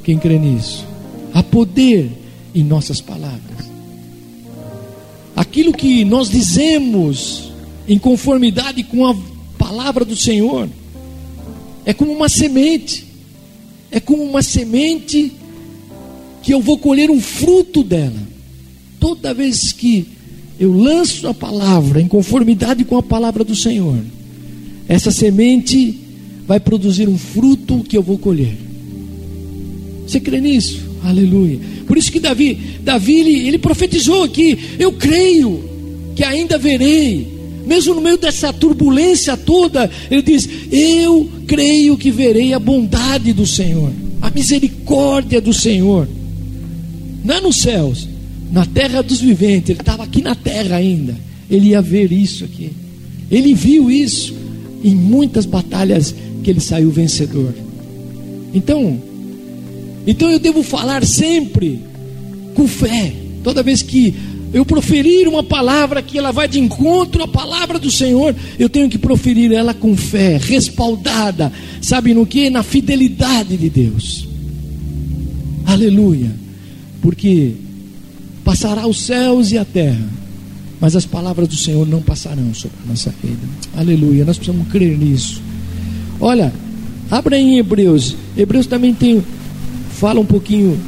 Quem 0.03 0.17
crê 0.17 0.39
nisso? 0.39 0.85
Há 1.33 1.43
poder 1.43 2.11
em 2.53 2.63
nossas 2.63 2.99
palavras 2.99 3.71
aquilo 5.51 5.73
que 5.73 6.05
nós 6.05 6.29
dizemos 6.29 7.51
em 7.87 7.97
conformidade 7.97 8.83
com 8.83 9.05
a 9.05 9.15
palavra 9.57 10.05
do 10.05 10.15
Senhor, 10.15 10.69
é 11.83 11.93
como 11.93 12.13
uma 12.13 12.29
semente, 12.29 13.05
é 13.91 13.99
como 13.99 14.23
uma 14.23 14.41
semente 14.41 15.31
que 16.41 16.53
eu 16.53 16.61
vou 16.61 16.77
colher 16.77 17.09
um 17.09 17.19
fruto 17.19 17.83
dela. 17.83 18.21
Toda 18.99 19.33
vez 19.33 19.71
que 19.71 20.07
eu 20.59 20.71
lanço 20.71 21.27
a 21.27 21.33
palavra 21.33 22.01
em 22.01 22.07
conformidade 22.07 22.83
com 22.85 22.97
a 22.97 23.03
palavra 23.03 23.43
do 23.43 23.55
Senhor, 23.55 23.97
essa 24.87 25.11
semente 25.11 25.97
vai 26.45 26.59
produzir 26.59 27.07
um 27.07 27.17
fruto 27.17 27.83
que 27.87 27.97
eu 27.97 28.03
vou 28.03 28.17
colher. 28.17 28.55
Você 30.05 30.19
crê 30.19 30.41
nisso? 30.41 30.81
Aleluia. 31.03 31.59
Por 31.87 31.97
isso 31.97 32.11
que 32.11 32.19
Davi, 32.19 32.59
Davi 32.81 33.19
ele, 33.19 33.47
ele 33.47 33.57
profetizou 33.57 34.23
aqui: 34.23 34.57
Eu 34.77 34.91
creio 34.93 35.63
que 36.15 36.23
ainda 36.23 36.57
verei, 36.57 37.27
mesmo 37.65 37.95
no 37.95 38.01
meio 38.01 38.17
dessa 38.17 38.51
turbulência 38.51 39.35
toda, 39.37 39.89
ele 40.09 40.21
diz: 40.21 40.47
Eu 40.71 41.29
creio 41.47 41.97
que 41.97 42.11
verei 42.11 42.53
a 42.53 42.59
bondade 42.59 43.33
do 43.33 43.47
Senhor, 43.47 43.91
a 44.21 44.29
misericórdia 44.29 45.41
do 45.41 45.53
Senhor. 45.53 46.07
Não 47.23 47.35
é 47.35 47.41
nos 47.41 47.57
céus, 47.57 48.07
na 48.51 48.65
terra 48.65 49.01
dos 49.01 49.21
viventes, 49.21 49.69
ele 49.69 49.79
estava 49.79 50.03
aqui 50.03 50.21
na 50.21 50.35
terra 50.35 50.75
ainda, 50.75 51.15
ele 51.49 51.69
ia 51.69 51.81
ver 51.81 52.11
isso 52.11 52.43
aqui. 52.43 52.71
Ele 53.29 53.53
viu 53.53 53.89
isso 53.89 54.35
em 54.83 54.93
muitas 54.93 55.45
batalhas 55.45 56.13
que 56.43 56.49
ele 56.49 56.59
saiu 56.59 56.91
vencedor. 56.91 57.53
Então, 58.53 59.01
então 60.05 60.29
eu 60.29 60.39
devo 60.39 60.63
falar 60.63 61.05
sempre 61.05 61.81
com 62.53 62.67
fé. 62.67 63.13
Toda 63.43 63.63
vez 63.63 63.81
que 63.81 64.13
eu 64.53 64.65
proferir 64.65 65.27
uma 65.27 65.43
palavra 65.43 66.01
que 66.01 66.17
ela 66.17 66.31
vai 66.31 66.47
de 66.47 66.59
encontro 66.59 67.23
à 67.23 67.27
palavra 67.27 67.79
do 67.79 67.89
Senhor, 67.89 68.35
eu 68.59 68.67
tenho 68.67 68.89
que 68.89 68.97
proferir 68.97 69.51
ela 69.53 69.73
com 69.73 69.95
fé, 69.95 70.37
respaldada, 70.37 71.53
sabe 71.81 72.13
no 72.13 72.25
que? 72.25 72.49
Na 72.49 72.63
fidelidade 72.63 73.55
de 73.55 73.69
Deus. 73.69 74.27
Aleluia. 75.65 76.40
Porque 77.01 77.53
passará 78.43 78.87
os 78.87 79.01
céus 79.01 79.51
e 79.51 79.57
a 79.57 79.65
terra, 79.65 80.07
mas 80.79 80.95
as 80.95 81.05
palavras 81.05 81.47
do 81.47 81.55
Senhor 81.55 81.87
não 81.87 82.01
passarão 82.01 82.53
sobre 82.53 82.77
a 82.85 82.89
nossa 82.89 83.13
vida. 83.23 83.41
Aleluia. 83.75 84.25
Nós 84.25 84.37
precisamos 84.37 84.67
crer 84.69 84.97
nisso. 84.97 85.41
Olha, 86.19 86.53
abra 87.09 87.37
em 87.37 87.57
Hebreus. 87.57 88.15
Hebreus 88.37 88.67
também 88.67 88.93
tem 88.93 89.23
fala 89.99 90.19
um 90.19 90.25
pouquinho 90.25 90.79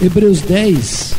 Hebreus 0.00 0.42
10, 0.42 1.14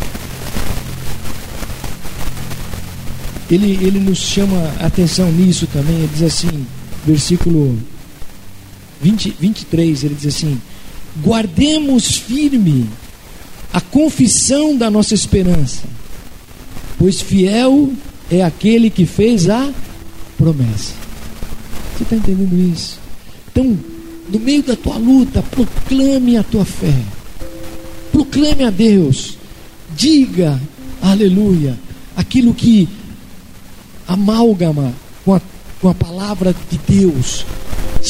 ele, 3.49 3.71
ele 3.83 3.99
nos 3.99 4.19
chama 4.19 4.57
a 4.79 4.85
atenção 4.85 5.31
nisso 5.31 5.65
também. 5.67 5.95
Ele 5.95 6.09
diz 6.13 6.21
assim, 6.21 6.65
versículo 7.05 7.77
20, 9.01 9.35
23, 9.39 10.03
ele 10.03 10.15
diz 10.15 10.35
assim: 10.35 10.59
Guardemos 11.23 12.17
firme 12.17 12.89
a 13.73 13.81
confissão 13.81 14.75
da 14.75 14.89
nossa 14.89 15.13
esperança, 15.13 15.83
pois 16.97 17.21
fiel 17.21 17.91
é 18.29 18.43
aquele 18.43 18.89
que 18.89 19.05
fez 19.05 19.49
a 19.49 19.71
promessa. 20.37 20.93
Você 21.95 22.03
está 22.03 22.15
entendendo 22.15 22.73
isso? 22.73 22.99
Então, 23.51 23.77
no 24.29 24.39
meio 24.39 24.63
da 24.63 24.75
tua 24.75 24.97
luta, 24.97 25.41
proclame 25.41 26.37
a 26.37 26.43
tua 26.43 26.65
fé 26.65 26.93
proclame 28.17 28.63
a 28.63 28.69
Deus, 28.71 29.37
diga, 29.95 30.59
aleluia, 31.01 31.77
aquilo 32.15 32.53
que 32.53 32.89
amálgama 34.07 34.93
com 35.23 35.35
a, 35.35 35.41
com 35.79 35.89
a 35.89 35.93
palavra 35.93 36.55
de 36.69 36.79
Deus, 36.87 37.45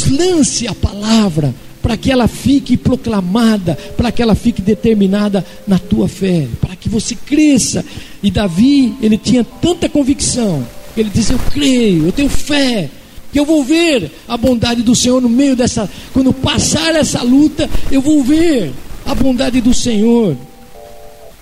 lance 0.05 0.67
a 0.67 0.75
palavra 0.75 1.53
para 1.81 1.95
que 1.95 2.12
ela 2.12 2.27
fique 2.27 2.75
proclamada, 2.75 3.77
para 3.95 4.12
que 4.12 4.21
ela 4.21 4.36
fique 4.36 4.62
determinada 4.62 5.45
na 5.65 5.79
tua 5.79 6.07
fé, 6.07 6.47
para 6.60 6.75
que 6.75 6.89
você 6.89 7.15
cresça. 7.15 7.86
E 8.21 8.29
Davi, 8.29 8.93
ele 9.01 9.17
tinha 9.17 9.43
tanta 9.43 9.88
convicção, 9.88 10.65
ele 10.95 11.10
disse: 11.10 11.33
Eu 11.33 11.39
creio, 11.51 12.05
eu 12.07 12.12
tenho 12.12 12.29
fé, 12.29 12.89
que 13.31 13.39
eu 13.39 13.45
vou 13.45 13.63
ver 13.63 14.12
a 14.27 14.36
bondade 14.36 14.81
do 14.83 14.95
Senhor 14.95 15.21
no 15.21 15.29
meio 15.29 15.55
dessa, 15.55 15.89
quando 16.13 16.33
passar 16.33 16.95
essa 16.95 17.21
luta, 17.21 17.69
eu 17.91 18.01
vou 18.01 18.23
ver 18.23 18.73
a 19.05 19.15
bondade 19.15 19.62
do 19.62 19.73
Senhor. 19.73 20.36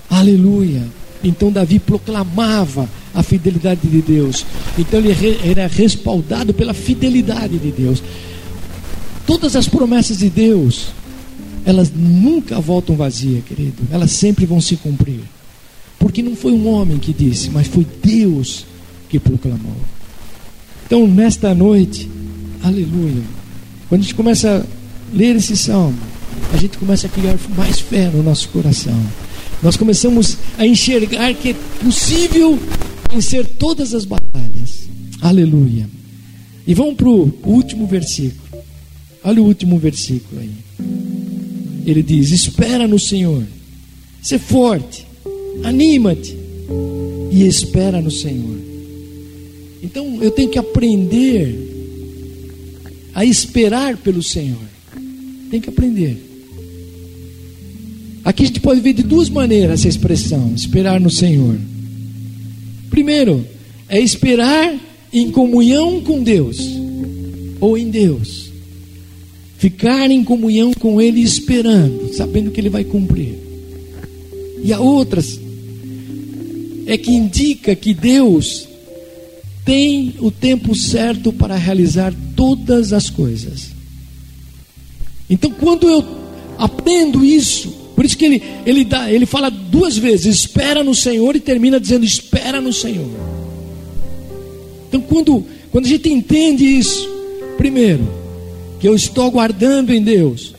Aleluia. 0.09 0.83
Então 1.23 1.51
Davi 1.51 1.79
proclamava 1.79 2.87
a 3.13 3.23
fidelidade 3.23 3.87
de 3.87 4.01
Deus. 4.01 4.45
Então 4.77 4.99
ele 4.99 5.39
era 5.43 5.67
respaldado 5.67 6.53
pela 6.53 6.73
fidelidade 6.73 7.57
de 7.57 7.71
Deus. 7.71 8.03
Todas 9.25 9.55
as 9.55 9.67
promessas 9.67 10.19
de 10.19 10.29
Deus, 10.29 10.87
elas 11.65 11.91
nunca 11.91 12.59
voltam 12.59 12.95
vazias, 12.95 13.43
querido. 13.43 13.83
Elas 13.91 14.11
sempre 14.11 14.45
vão 14.45 14.61
se 14.61 14.77
cumprir. 14.77 15.21
Porque 15.97 16.21
não 16.21 16.35
foi 16.35 16.51
um 16.51 16.67
homem 16.67 16.99
que 16.99 17.11
disse, 17.11 17.49
mas 17.49 17.67
foi 17.67 17.85
Deus 18.03 18.65
que 19.09 19.19
proclamou. 19.19 19.75
Então, 20.85 21.07
nesta 21.07 21.53
noite, 21.55 22.09
aleluia. 22.63 23.23
Quando 23.89 24.01
a 24.01 24.03
gente 24.03 24.15
começa 24.15 24.63
a 24.63 25.15
ler 25.15 25.35
esse 25.35 25.57
salmo, 25.57 25.97
a 26.53 26.57
gente 26.57 26.77
começa 26.77 27.07
a 27.07 27.09
criar 27.09 27.35
mais 27.57 27.79
fé 27.79 28.09
no 28.09 28.21
nosso 28.21 28.49
coração. 28.49 28.99
Nós 29.63 29.75
começamos 29.75 30.37
a 30.57 30.67
enxergar 30.67 31.33
que 31.33 31.49
é 31.49 31.55
possível 31.83 32.59
vencer 33.11 33.47
todas 33.57 33.95
as 33.95 34.05
batalhas. 34.05 34.87
Aleluia. 35.21 35.89
E 36.67 36.73
vamos 36.73 36.95
para 36.95 37.07
o 37.09 37.33
último 37.43 37.87
versículo. 37.87 38.44
Olha 39.25 39.41
o 39.41 39.45
último 39.47 39.79
versículo 39.79 40.39
aí. 40.39 40.51
Ele 41.83 42.03
diz: 42.03 42.29
Espera 42.29 42.87
no 42.87 42.99
Senhor, 42.99 43.43
ser 44.21 44.37
forte, 44.37 45.07
anima-te 45.63 46.37
e 47.31 47.41
espera 47.47 47.99
no 47.99 48.11
Senhor. 48.11 48.55
Então 49.81 50.21
eu 50.21 50.29
tenho 50.29 50.49
que 50.49 50.59
aprender 50.59 51.55
a 53.15 53.25
esperar 53.25 53.97
pelo 53.97 54.21
Senhor. 54.21 54.61
Tem 55.49 55.59
que 55.59 55.69
aprender. 55.69 56.21
Aqui 58.23 58.43
a 58.43 58.45
gente 58.45 58.59
pode 58.59 58.79
ver 58.81 58.93
de 58.93 59.01
duas 59.01 59.27
maneiras 59.27 59.79
essa 59.79 59.87
expressão: 59.87 60.53
esperar 60.55 60.99
no 60.99 61.09
Senhor. 61.09 61.57
Primeiro, 62.91 63.43
é 63.89 63.99
esperar 63.99 64.75
em 65.11 65.31
comunhão 65.31 65.99
com 66.01 66.21
Deus, 66.21 66.59
ou 67.59 67.75
em 67.75 67.89
Deus. 67.89 68.44
Ficar 69.65 70.11
em 70.11 70.23
comunhão 70.23 70.71
com 70.75 71.01
Ele 71.01 71.21
esperando, 71.21 72.13
sabendo 72.13 72.51
que 72.51 72.61
Ele 72.61 72.69
vai 72.69 72.83
cumprir. 72.83 73.33
E 74.63 74.71
a 74.71 74.79
outra 74.79 75.23
é 76.85 76.95
que 76.99 77.09
indica 77.09 77.75
que 77.75 77.91
Deus 77.91 78.67
tem 79.65 80.13
o 80.19 80.29
tempo 80.29 80.75
certo 80.75 81.33
para 81.33 81.55
realizar 81.55 82.13
todas 82.35 82.93
as 82.93 83.09
coisas. 83.09 83.71
Então, 85.27 85.49
quando 85.49 85.89
eu 85.89 86.05
aprendo 86.59 87.25
isso, 87.25 87.69
por 87.95 88.05
isso 88.05 88.15
que 88.15 88.25
ele, 88.25 88.43
ele, 88.67 88.83
dá, 88.83 89.11
ele 89.11 89.25
fala 89.25 89.49
duas 89.49 89.97
vezes: 89.97 90.41
espera 90.41 90.83
no 90.83 90.93
Senhor, 90.93 91.35
e 91.35 91.39
termina 91.39 91.79
dizendo: 91.79 92.05
espera 92.05 92.61
no 92.61 92.71
Senhor. 92.71 93.09
Então, 94.89 95.01
quando, 95.01 95.43
quando 95.71 95.85
a 95.87 95.89
gente 95.89 96.07
entende 96.07 96.63
isso, 96.63 97.09
primeiro, 97.57 98.24
que 98.79 98.87
eu 98.87 98.95
estou 98.95 99.23
aguardando 99.25 99.93
em 99.93 100.01
Deus, 100.01 100.53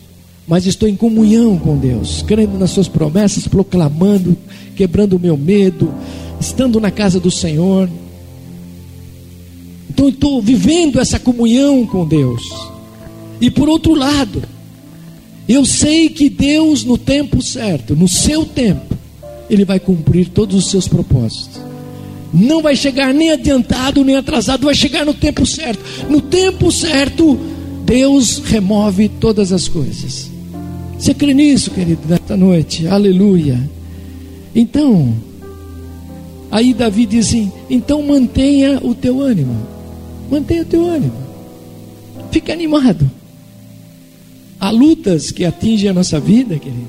mas 0.46 0.66
estou 0.66 0.88
em 0.88 0.96
comunhão 0.96 1.58
com 1.58 1.76
Deus, 1.76 2.22
crendo 2.22 2.58
nas 2.58 2.70
Suas 2.70 2.88
promessas, 2.88 3.48
proclamando, 3.48 4.36
quebrando 4.74 5.16
o 5.16 5.18
meu 5.18 5.36
medo, 5.36 5.92
estando 6.40 6.80
na 6.80 6.90
casa 6.90 7.18
do 7.18 7.30
Senhor. 7.30 7.88
Então, 9.90 10.08
estou 10.08 10.40
vivendo 10.42 11.00
essa 11.00 11.18
comunhão 11.18 11.86
com 11.86 12.06
Deus. 12.06 12.42
E 13.40 13.50
por 13.50 13.68
outro 13.68 13.94
lado, 13.94 14.42
eu 15.48 15.64
sei 15.64 16.08
que 16.08 16.28
Deus, 16.28 16.84
no 16.84 16.98
tempo 16.98 17.42
certo, 17.42 17.94
no 17.94 18.08
seu 18.08 18.44
tempo, 18.44 18.96
Ele 19.48 19.64
vai 19.64 19.78
cumprir 19.78 20.28
todos 20.28 20.56
os 20.56 20.70
seus 20.70 20.88
propósitos. 20.88 21.60
Não 22.32 22.60
vai 22.60 22.76
chegar 22.76 23.14
nem 23.14 23.30
adiantado 23.30 24.04
nem 24.04 24.16
atrasado, 24.16 24.66
vai 24.66 24.74
chegar 24.74 25.04
no 25.06 25.14
tempo 25.14 25.46
certo. 25.46 25.82
No 26.10 26.20
tempo 26.20 26.70
certo, 26.70 27.38
Deus 27.86 28.38
remove 28.38 29.08
todas 29.08 29.52
as 29.52 29.68
coisas. 29.68 30.28
Você 30.98 31.14
crê 31.14 31.32
nisso, 31.32 31.70
querido, 31.70 32.00
nesta 32.08 32.36
noite? 32.36 32.88
Aleluia. 32.88 33.60
Então, 34.52 35.14
aí 36.50 36.74
Davi 36.74 37.06
diz 37.06 37.28
assim: 37.28 37.52
então 37.70 38.02
mantenha 38.02 38.80
o 38.82 38.92
teu 38.92 39.20
ânimo. 39.20 39.56
Mantenha 40.28 40.62
o 40.62 40.66
teu 40.66 40.84
ânimo. 40.84 41.14
Fique 42.32 42.50
animado. 42.50 43.08
Há 44.58 44.70
lutas 44.70 45.30
que 45.30 45.44
atingem 45.44 45.88
a 45.88 45.94
nossa 45.94 46.18
vida, 46.18 46.58
querido, 46.58 46.88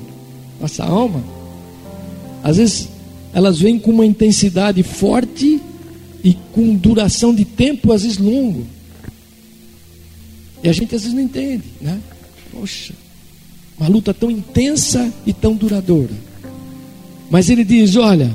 nossa 0.60 0.84
alma. 0.84 1.22
Às 2.42 2.56
vezes 2.56 2.88
elas 3.32 3.60
vêm 3.60 3.78
com 3.78 3.92
uma 3.92 4.06
intensidade 4.06 4.82
forte 4.82 5.60
e 6.24 6.36
com 6.52 6.74
duração 6.74 7.32
de 7.32 7.44
tempo, 7.44 7.92
às 7.92 8.02
vezes 8.02 8.18
longo. 8.18 8.77
E 10.62 10.68
a 10.68 10.72
gente 10.72 10.94
às 10.94 11.02
vezes 11.02 11.14
não 11.14 11.22
entende, 11.22 11.64
né? 11.80 12.00
Poxa, 12.52 12.92
uma 13.78 13.88
luta 13.88 14.12
tão 14.12 14.30
intensa 14.30 15.12
e 15.24 15.32
tão 15.32 15.54
duradoura. 15.54 16.12
Mas 17.30 17.48
ele 17.48 17.64
diz: 17.64 17.96
olha, 17.96 18.30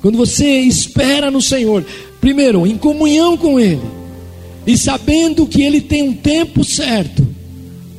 quando 0.00 0.16
você 0.16 0.60
espera 0.60 1.30
no 1.30 1.42
Senhor, 1.42 1.84
primeiro, 2.20 2.66
em 2.66 2.76
comunhão 2.76 3.36
com 3.36 3.58
Ele, 3.58 3.82
e 4.66 4.76
sabendo 4.76 5.46
que 5.46 5.62
Ele 5.62 5.80
tem 5.80 6.02
um 6.02 6.12
tempo 6.12 6.64
certo, 6.64 7.26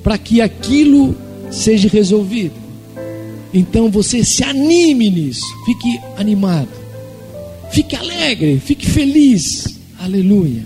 para 0.03 0.17
que 0.17 0.39
aquilo 0.39 1.15
seja 1.51 1.89
resolvido. 1.89 2.55
Então 3.53 3.89
você 3.89 4.23
se 4.23 4.43
anime 4.43 5.09
nisso, 5.09 5.45
fique 5.65 5.99
animado, 6.17 6.69
fique 7.71 7.95
alegre, 7.95 8.61
fique 8.63 8.85
feliz. 8.85 9.77
Aleluia. 9.99 10.63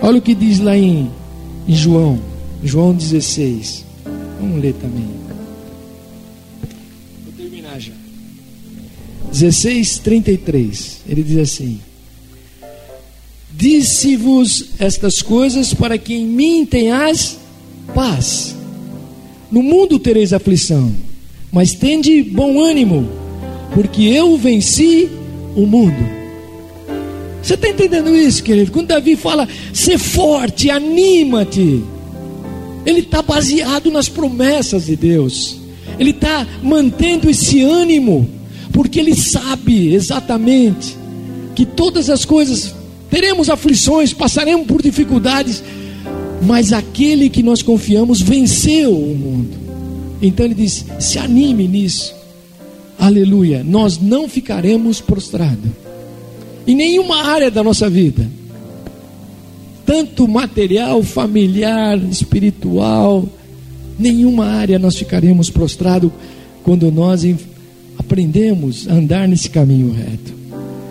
Olha 0.00 0.18
o 0.18 0.22
que 0.22 0.34
diz 0.34 0.60
lá 0.60 0.76
em, 0.76 1.10
em 1.68 1.74
João, 1.74 2.20
João 2.62 2.94
16. 2.94 3.84
Vamos 4.40 4.60
ler 4.60 4.74
também. 4.74 5.08
Vou 7.24 7.32
terminar 7.36 7.80
já. 7.80 7.92
16, 9.32 9.98
33. 9.98 11.00
Ele 11.08 11.22
diz 11.22 11.38
assim: 11.38 11.80
Disse-vos 13.52 14.70
estas 14.78 15.22
coisas 15.22 15.74
para 15.74 15.98
que 15.98 16.14
em 16.14 16.26
mim 16.26 16.66
tenhas 16.66 17.38
paz. 17.94 18.54
No 19.50 19.62
mundo 19.62 19.98
tereis 19.98 20.32
aflição, 20.32 20.92
mas 21.50 21.72
tende 21.72 22.22
bom 22.22 22.60
ânimo, 22.60 23.08
porque 23.72 24.02
eu 24.02 24.36
venci 24.36 25.08
o 25.54 25.64
mundo. 25.66 26.25
Você 27.46 27.54
está 27.54 27.68
entendendo 27.68 28.12
isso, 28.12 28.42
querido? 28.42 28.72
Quando 28.72 28.88
Davi 28.88 29.14
fala, 29.14 29.48
ser 29.72 29.98
forte, 29.98 30.68
anima-te, 30.68 31.80
ele 32.84 32.98
está 32.98 33.22
baseado 33.22 33.88
nas 33.88 34.08
promessas 34.08 34.86
de 34.86 34.96
Deus, 34.96 35.56
ele 35.96 36.10
está 36.10 36.44
mantendo 36.60 37.30
esse 37.30 37.62
ânimo, 37.62 38.28
porque 38.72 38.98
ele 38.98 39.14
sabe 39.14 39.94
exatamente 39.94 40.96
que 41.54 41.64
todas 41.64 42.10
as 42.10 42.24
coisas 42.24 42.74
teremos 43.08 43.48
aflições, 43.48 44.12
passaremos 44.12 44.66
por 44.66 44.82
dificuldades, 44.82 45.62
mas 46.42 46.72
aquele 46.72 47.30
que 47.30 47.44
nós 47.44 47.62
confiamos 47.62 48.20
venceu 48.20 48.92
o 48.92 49.14
mundo. 49.14 49.56
Então 50.20 50.44
ele 50.44 50.54
diz: 50.56 50.84
se 50.98 51.16
anime 51.16 51.68
nisso, 51.68 52.12
aleluia. 52.98 53.62
Nós 53.62 54.00
não 54.00 54.28
ficaremos 54.28 55.00
prostrados 55.00 55.85
em 56.66 56.74
nenhuma 56.74 57.22
área 57.22 57.50
da 57.50 57.62
nossa 57.62 57.88
vida, 57.88 58.28
tanto 59.84 60.26
material, 60.26 61.02
familiar, 61.02 61.96
espiritual, 62.10 63.28
nenhuma 63.98 64.46
área 64.46 64.78
nós 64.78 64.96
ficaremos 64.96 65.48
prostrados 65.48 66.10
quando 66.64 66.90
nós 66.90 67.24
aprendemos 67.96 68.88
a 68.88 68.94
andar 68.94 69.28
nesse 69.28 69.48
caminho 69.48 69.92
reto. 69.92 70.34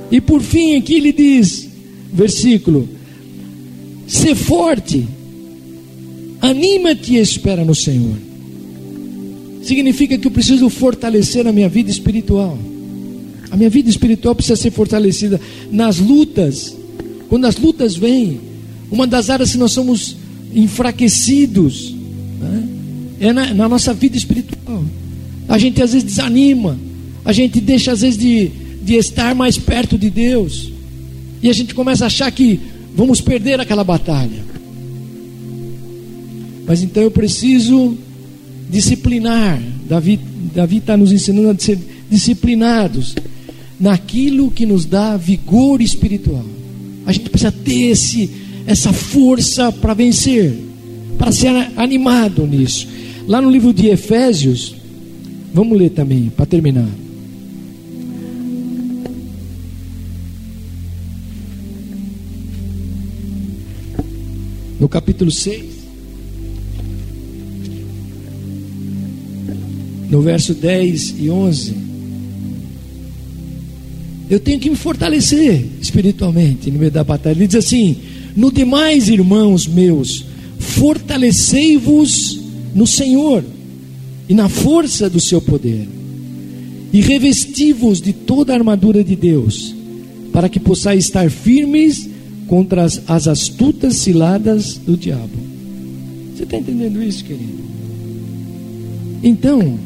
E 0.10 0.22
por 0.22 0.42
fim, 0.42 0.78
aqui 0.78 0.96
ele 0.96 1.12
diz, 1.12 1.68
versículo: 2.14 2.88
ser 4.08 4.36
forte, 4.36 5.06
anima-te 6.42 7.16
e 7.16 7.18
espera 7.18 7.66
no 7.66 7.76
Senhor. 7.76 8.16
Significa 9.64 10.18
que 10.18 10.28
eu 10.28 10.32
preciso 10.32 10.70
fortalecer 10.70 11.48
a 11.48 11.52
minha 11.52 11.68
vida 11.68 11.90
espiritual. 11.90 12.58
A 13.56 13.58
minha 13.58 13.70
vida 13.70 13.90
espiritual 13.90 14.36
precisa 14.36 14.58
ser 14.58 14.70
fortalecida 14.70 15.40
nas 15.72 15.98
lutas. 15.98 16.76
Quando 17.30 17.46
as 17.46 17.56
lutas 17.56 17.96
vêm, 17.96 18.42
uma 18.92 19.08
das 19.08 19.30
áreas 19.30 19.54
que 19.54 19.58
nós 19.58 19.72
somos 19.72 20.18
enfraquecidos 20.54 21.96
né, 22.38 22.68
é 23.18 23.32
na, 23.32 23.54
na 23.54 23.70
nossa 23.70 23.94
vida 23.94 24.18
espiritual. 24.18 24.84
A 25.48 25.58
gente 25.58 25.82
às 25.82 25.94
vezes 25.94 26.04
desanima, 26.04 26.78
a 27.24 27.32
gente 27.32 27.62
deixa 27.62 27.94
às 27.94 28.02
vezes 28.02 28.20
de, 28.20 28.52
de 28.84 28.96
estar 28.96 29.34
mais 29.34 29.58
perto 29.58 29.98
de 29.98 30.10
Deus, 30.10 30.70
e 31.42 31.50
a 31.50 31.54
gente 31.54 31.74
começa 31.74 32.04
a 32.04 32.08
achar 32.08 32.30
que 32.32 32.60
vamos 32.94 33.22
perder 33.22 33.62
aquela 33.62 33.86
batalha. 33.86 34.44
Mas 36.68 36.84
então 36.84 37.02
eu 37.02 37.12
preciso 37.12 37.98
disciplinar. 38.70 39.62
Davi 39.88 40.20
Davi 40.54 40.78
está 40.78 40.98
nos 40.98 41.14
ensinando 41.14 41.52
a 41.52 41.58
ser 41.58 41.80
disciplinados 42.12 43.16
naquilo 43.80 44.52
que 44.52 44.66
nos 44.66 44.86
dá 44.86 45.18
vigor 45.18 45.82
espiritual. 45.82 46.46
A 47.06 47.12
gente 47.12 47.30
precisa 47.30 47.52
ter 47.52 47.92
esse, 47.92 48.30
essa 48.66 48.92
força 48.92 49.72
para 49.72 49.94
vencer, 49.94 50.58
para 51.18 51.32
ser 51.32 51.50
animado 51.76 52.48
nisso. 52.48 52.88
Lá 53.28 53.42
no 53.42 53.50
livro 53.50 53.74
de 53.74 53.88
Efésios, 53.88 54.76
vamos 55.54 55.78
ler 55.78 55.90
também, 55.92 56.32
para 56.36 56.46
terminar. 56.46 56.90
No 64.80 64.90
capítulo 64.90 65.32
6, 65.32 65.66
no 70.10 70.22
verso 70.22 70.54
10 70.54 71.16
e 71.20 71.30
11. 71.30 71.85
Eu 74.30 74.40
tenho 74.40 74.60
que 74.60 74.70
me 74.70 74.76
fortalecer 74.76 75.64
espiritualmente 75.82 76.72
no 76.72 76.80
meio 76.80 76.92
da 76.92 77.04
batalha. 77.04 77.36
Ele 77.36 77.48
diz 77.48 77.58
assim: 77.58 77.98
No 78.36 78.52
demais, 78.52 79.08
irmãos 79.08 79.68
meus, 79.68 80.26
fortalecei-vos 80.58 82.40
no 82.74 82.88
Senhor 82.88 83.44
e 84.28 84.34
na 84.34 84.50
força 84.50 85.10
do 85.10 85.20
seu 85.20 85.40
poder, 85.40 85.88
e 86.92 87.00
revesti-vos 87.02 88.02
de 88.02 88.12
toda 88.14 88.54
a 88.54 88.56
armadura 88.56 89.04
de 89.04 89.16
Deus, 89.16 89.76
para 90.34 90.50
que 90.50 90.60
possais 90.60 91.06
estar 91.06 91.30
firmes 91.30 92.10
contra 92.48 92.84
as, 92.84 93.02
as 93.08 93.28
astutas 93.28 93.98
ciladas 93.98 94.78
do 94.78 94.98
diabo. 94.98 95.38
Você 96.36 96.44
está 96.44 96.58
entendendo 96.58 97.02
isso, 97.02 97.24
querido? 97.24 97.64
Então, 99.24 99.80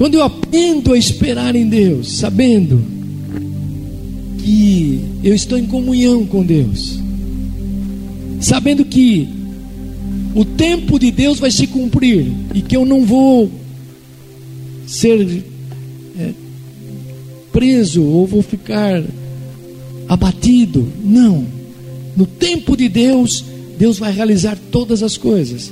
quando 0.00 0.14
eu 0.14 0.22
aprendo 0.22 0.94
a 0.94 0.98
esperar 0.98 1.54
em 1.54 1.68
Deus, 1.68 2.16
sabendo 2.16 2.82
que 4.42 4.98
eu 5.22 5.34
estou 5.34 5.58
em 5.58 5.66
comunhão 5.66 6.24
com 6.24 6.42
Deus, 6.42 6.98
sabendo 8.40 8.82
que 8.82 9.28
o 10.34 10.42
tempo 10.42 10.98
de 10.98 11.10
Deus 11.10 11.38
vai 11.38 11.50
se 11.50 11.66
cumprir 11.66 12.32
e 12.54 12.62
que 12.62 12.74
eu 12.74 12.86
não 12.86 13.04
vou 13.04 13.50
ser 14.86 15.44
é, 16.18 16.30
preso 17.52 18.02
ou 18.02 18.26
vou 18.26 18.40
ficar 18.40 19.04
abatido. 20.08 20.88
Não. 21.04 21.44
No 22.16 22.24
tempo 22.24 22.74
de 22.74 22.88
Deus, 22.88 23.44
Deus 23.78 23.98
vai 23.98 24.12
realizar 24.14 24.56
todas 24.70 25.02
as 25.02 25.18
coisas. 25.18 25.70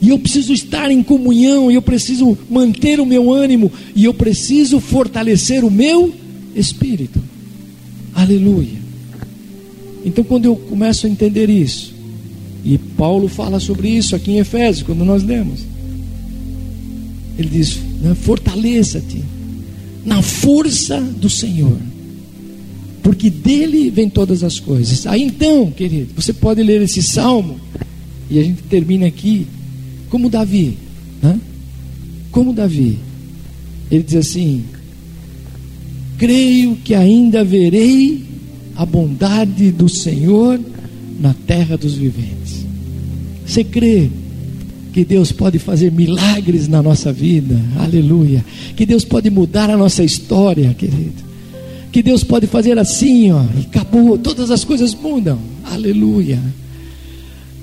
E 0.00 0.10
eu 0.10 0.18
preciso 0.18 0.52
estar 0.52 0.90
em 0.90 1.02
comunhão, 1.02 1.70
e 1.70 1.74
eu 1.74 1.82
preciso 1.82 2.36
manter 2.50 3.00
o 3.00 3.06
meu 3.06 3.32
ânimo, 3.32 3.72
e 3.94 4.04
eu 4.04 4.12
preciso 4.12 4.78
fortalecer 4.78 5.64
o 5.64 5.70
meu 5.70 6.12
espírito. 6.54 7.20
Aleluia. 8.14 8.76
Então, 10.04 10.22
quando 10.22 10.44
eu 10.44 10.56
começo 10.56 11.06
a 11.06 11.10
entender 11.10 11.50
isso, 11.50 11.94
e 12.64 12.78
Paulo 12.78 13.28
fala 13.28 13.58
sobre 13.58 13.88
isso 13.88 14.14
aqui 14.14 14.32
em 14.32 14.38
Efésios, 14.38 14.86
quando 14.86 15.04
nós 15.04 15.22
lemos, 15.22 15.60
ele 17.38 17.48
diz: 17.48 17.78
né, 18.00 18.14
fortaleça-te 18.14 19.22
na 20.04 20.22
força 20.22 21.00
do 21.00 21.28
Senhor, 21.28 21.76
porque 23.02 23.30
dele 23.30 23.90
vem 23.90 24.08
todas 24.08 24.44
as 24.44 24.60
coisas. 24.60 25.06
Aí 25.06 25.22
então, 25.22 25.70
querido, 25.70 26.08
você 26.14 26.32
pode 26.32 26.62
ler 26.62 26.82
esse 26.82 27.02
salmo, 27.02 27.60
e 28.30 28.38
a 28.38 28.42
gente 28.42 28.62
termina 28.62 29.06
aqui 29.06 29.46
como 30.10 30.30
Davi, 30.30 30.76
né? 31.22 31.38
como 32.30 32.52
Davi, 32.52 32.98
ele 33.90 34.02
diz 34.02 34.16
assim: 34.16 34.64
Creio 36.18 36.76
que 36.76 36.94
ainda 36.94 37.44
verei 37.44 38.24
a 38.74 38.84
bondade 38.84 39.70
do 39.70 39.88
Senhor 39.88 40.60
na 41.18 41.34
terra 41.46 41.76
dos 41.76 41.94
viventes. 41.94 42.66
Você 43.46 43.62
crê 43.62 44.10
que 44.92 45.04
Deus 45.04 45.30
pode 45.30 45.58
fazer 45.58 45.92
milagres 45.92 46.68
na 46.68 46.82
nossa 46.82 47.12
vida? 47.12 47.60
Aleluia. 47.78 48.44
Que 48.74 48.86
Deus 48.86 49.04
pode 49.04 49.30
mudar 49.30 49.70
a 49.70 49.76
nossa 49.76 50.02
história, 50.02 50.74
querido. 50.74 51.24
Que 51.92 52.02
Deus 52.02 52.24
pode 52.24 52.46
fazer 52.46 52.78
assim, 52.78 53.30
ó, 53.30 53.42
e 53.56 53.60
acabou, 53.60 54.18
todas 54.18 54.50
as 54.50 54.64
coisas 54.64 54.94
mudam. 54.94 55.38
Aleluia. 55.64 56.38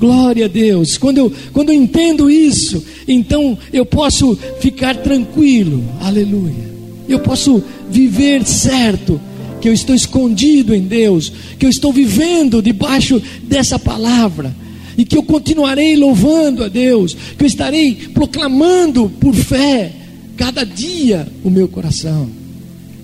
Glória 0.04 0.48
a 0.48 0.50
Deus. 0.50 0.98
Quando 0.98 1.18
eu, 1.18 1.32
quando 1.54 1.70
eu 1.70 1.76
entendo 1.76 2.30
isso, 2.30 2.84
então 3.08 3.58
eu 3.72 3.86
posso 3.86 4.38
ficar 4.60 4.98
tranquilo. 4.98 5.82
Aleluia. 6.02 6.74
Eu 7.08 7.20
posso 7.20 7.64
viver 7.90 8.46
certo 8.46 9.18
que 9.62 9.70
eu 9.70 9.72
estou 9.72 9.96
escondido 9.96 10.76
em 10.76 10.82
Deus, 10.82 11.32
que 11.58 11.66
eu 11.66 11.70
estou 11.70 11.94
vivendo 11.94 12.62
debaixo 12.62 13.22
dessa 13.44 13.80
palavra 13.80 14.54
e 14.98 15.06
que 15.06 15.18
eu 15.18 15.24
continuarei 15.24 15.96
louvando 15.96 16.66
a 16.66 16.68
Deus, 16.68 17.16
que 17.38 17.46
eu 17.46 17.48
estarei 17.48 17.96
proclamando 18.14 19.10
por 19.22 19.34
fé 19.34 19.90
cada 20.36 20.66
dia 20.66 21.26
o 21.46 21.50
meu 21.50 21.70
coração. 21.70 22.30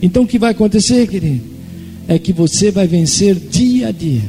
Então 0.02 0.24
o 0.24 0.28
que 0.28 0.38
vai 0.38 0.52
acontecer, 0.52 1.08
querido? 1.08 1.46
É 2.10 2.20
que 2.20 2.34
você 2.34 2.70
vai 2.70 2.88
vencer 2.88 3.36
dia 3.36 3.88
a 3.88 3.92
dia. 3.92 4.24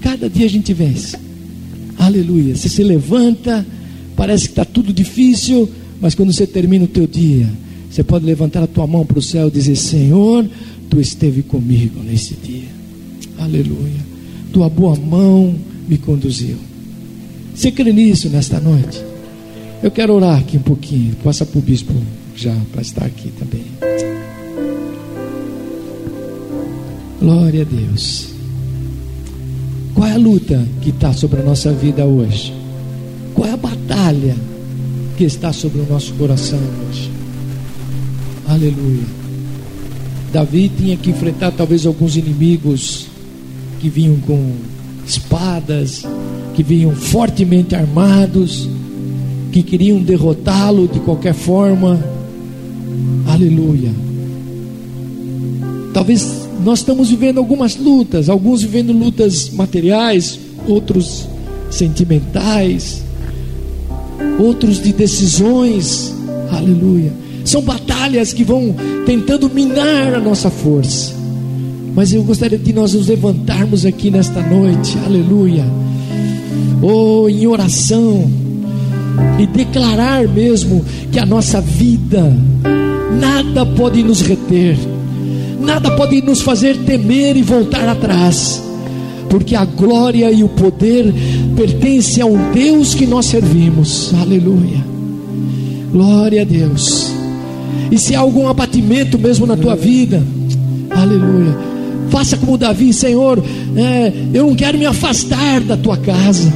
Cada 0.00 0.30
dia 0.30 0.46
a 0.46 0.50
gente 0.50 0.72
vence. 0.72 1.29
Aleluia. 2.00 2.56
Você 2.56 2.70
se 2.70 2.82
levanta, 2.82 3.64
parece 4.16 4.44
que 4.44 4.52
está 4.52 4.64
tudo 4.64 4.90
difícil, 4.90 5.68
mas 6.00 6.14
quando 6.14 6.32
você 6.32 6.46
termina 6.46 6.86
o 6.86 6.88
teu 6.88 7.06
dia, 7.06 7.46
você 7.90 8.02
pode 8.02 8.24
levantar 8.24 8.62
a 8.62 8.66
tua 8.66 8.86
mão 8.86 9.04
para 9.04 9.18
o 9.18 9.22
céu 9.22 9.48
e 9.48 9.50
dizer: 9.50 9.76
Senhor, 9.76 10.48
tu 10.88 10.98
esteve 10.98 11.42
comigo 11.42 12.02
nesse 12.02 12.32
dia. 12.34 12.68
Aleluia. 13.36 14.00
Tua 14.50 14.70
boa 14.70 14.96
mão 14.96 15.54
me 15.86 15.98
conduziu. 15.98 16.56
Você 17.54 17.70
crê 17.70 17.92
nisso 17.92 18.30
nesta 18.30 18.58
noite? 18.58 19.04
Eu 19.82 19.90
quero 19.90 20.14
orar 20.14 20.38
aqui 20.38 20.56
um 20.56 20.62
pouquinho. 20.62 21.14
Passa 21.22 21.44
para 21.44 21.58
o 21.58 21.62
bispo 21.62 21.92
já 22.34 22.56
para 22.72 22.80
estar 22.80 23.04
aqui 23.04 23.30
também. 23.38 23.64
Glória 27.20 27.60
a 27.60 27.64
Deus. 27.64 28.29
Qual 29.94 30.08
é 30.08 30.12
a 30.12 30.18
luta 30.18 30.66
que 30.80 30.90
está 30.90 31.12
sobre 31.12 31.40
a 31.40 31.44
nossa 31.44 31.72
vida 31.72 32.04
hoje? 32.04 32.52
Qual 33.34 33.48
é 33.48 33.52
a 33.52 33.56
batalha 33.56 34.36
que 35.16 35.24
está 35.24 35.52
sobre 35.52 35.80
o 35.80 35.86
nosso 35.86 36.12
coração 36.14 36.58
hoje? 36.88 37.10
Aleluia. 38.48 39.04
Davi 40.32 40.70
tinha 40.76 40.96
que 40.96 41.10
enfrentar 41.10 41.50
talvez 41.52 41.86
alguns 41.86 42.16
inimigos 42.16 43.06
que 43.80 43.88
vinham 43.88 44.16
com 44.20 44.52
espadas, 45.06 46.04
que 46.54 46.62
vinham 46.62 46.94
fortemente 46.94 47.74
armados, 47.74 48.68
que 49.50 49.62
queriam 49.62 50.00
derrotá-lo 50.00 50.86
de 50.86 51.00
qualquer 51.00 51.34
forma. 51.34 51.98
Aleluia. 53.26 53.90
Talvez 55.92 56.39
nós 56.64 56.80
estamos 56.80 57.08
vivendo 57.08 57.38
algumas 57.38 57.76
lutas, 57.76 58.28
alguns 58.28 58.62
vivendo 58.62 58.92
lutas 58.92 59.50
materiais, 59.50 60.38
outros 60.66 61.28
sentimentais, 61.70 63.02
outros 64.38 64.82
de 64.82 64.92
decisões, 64.92 66.14
aleluia. 66.50 67.12
São 67.44 67.62
batalhas 67.62 68.32
que 68.32 68.44
vão 68.44 68.74
tentando 69.06 69.48
minar 69.48 70.14
a 70.14 70.20
nossa 70.20 70.50
força. 70.50 71.14
Mas 71.94 72.12
eu 72.12 72.22
gostaria 72.22 72.58
de 72.58 72.72
nós 72.72 72.94
nos 72.94 73.08
levantarmos 73.08 73.84
aqui 73.84 74.10
nesta 74.10 74.40
noite, 74.42 74.96
aleluia. 75.04 75.64
Oh, 76.82 77.28
em 77.28 77.46
oração 77.46 78.30
e 79.38 79.46
declarar 79.46 80.28
mesmo 80.28 80.84
que 81.10 81.18
a 81.18 81.26
nossa 81.26 81.60
vida 81.60 82.32
nada 83.18 83.66
pode 83.66 84.02
nos 84.02 84.20
reter, 84.20 84.76
nada 85.60 85.90
pode 85.92 86.22
nos 86.22 86.42
fazer 86.42 86.76
temer 86.78 87.36
e 87.36 87.42
voltar 87.42 87.88
atrás, 87.88 88.62
porque 89.28 89.54
a 89.54 89.64
glória 89.64 90.30
e 90.30 90.42
o 90.42 90.48
poder 90.48 91.12
pertencem 91.56 92.22
ao 92.22 92.36
Deus 92.52 92.94
que 92.94 93.06
nós 93.06 93.26
servimos. 93.26 94.12
Aleluia. 94.14 94.84
Glória 95.92 96.42
a 96.42 96.44
Deus. 96.44 97.12
E 97.90 97.98
se 97.98 98.14
há 98.14 98.20
algum 98.20 98.48
abatimento 98.48 99.18
mesmo 99.18 99.46
na 99.46 99.56
tua 99.56 99.74
vida, 99.76 100.22
aleluia. 100.90 101.56
Faça 102.08 102.36
como 102.36 102.58
Davi, 102.58 102.92
Senhor. 102.92 103.42
É, 103.76 104.12
eu 104.32 104.46
não 104.46 104.54
quero 104.54 104.78
me 104.78 104.86
afastar 104.86 105.60
da 105.60 105.76
tua 105.76 105.96
casa. 105.96 106.52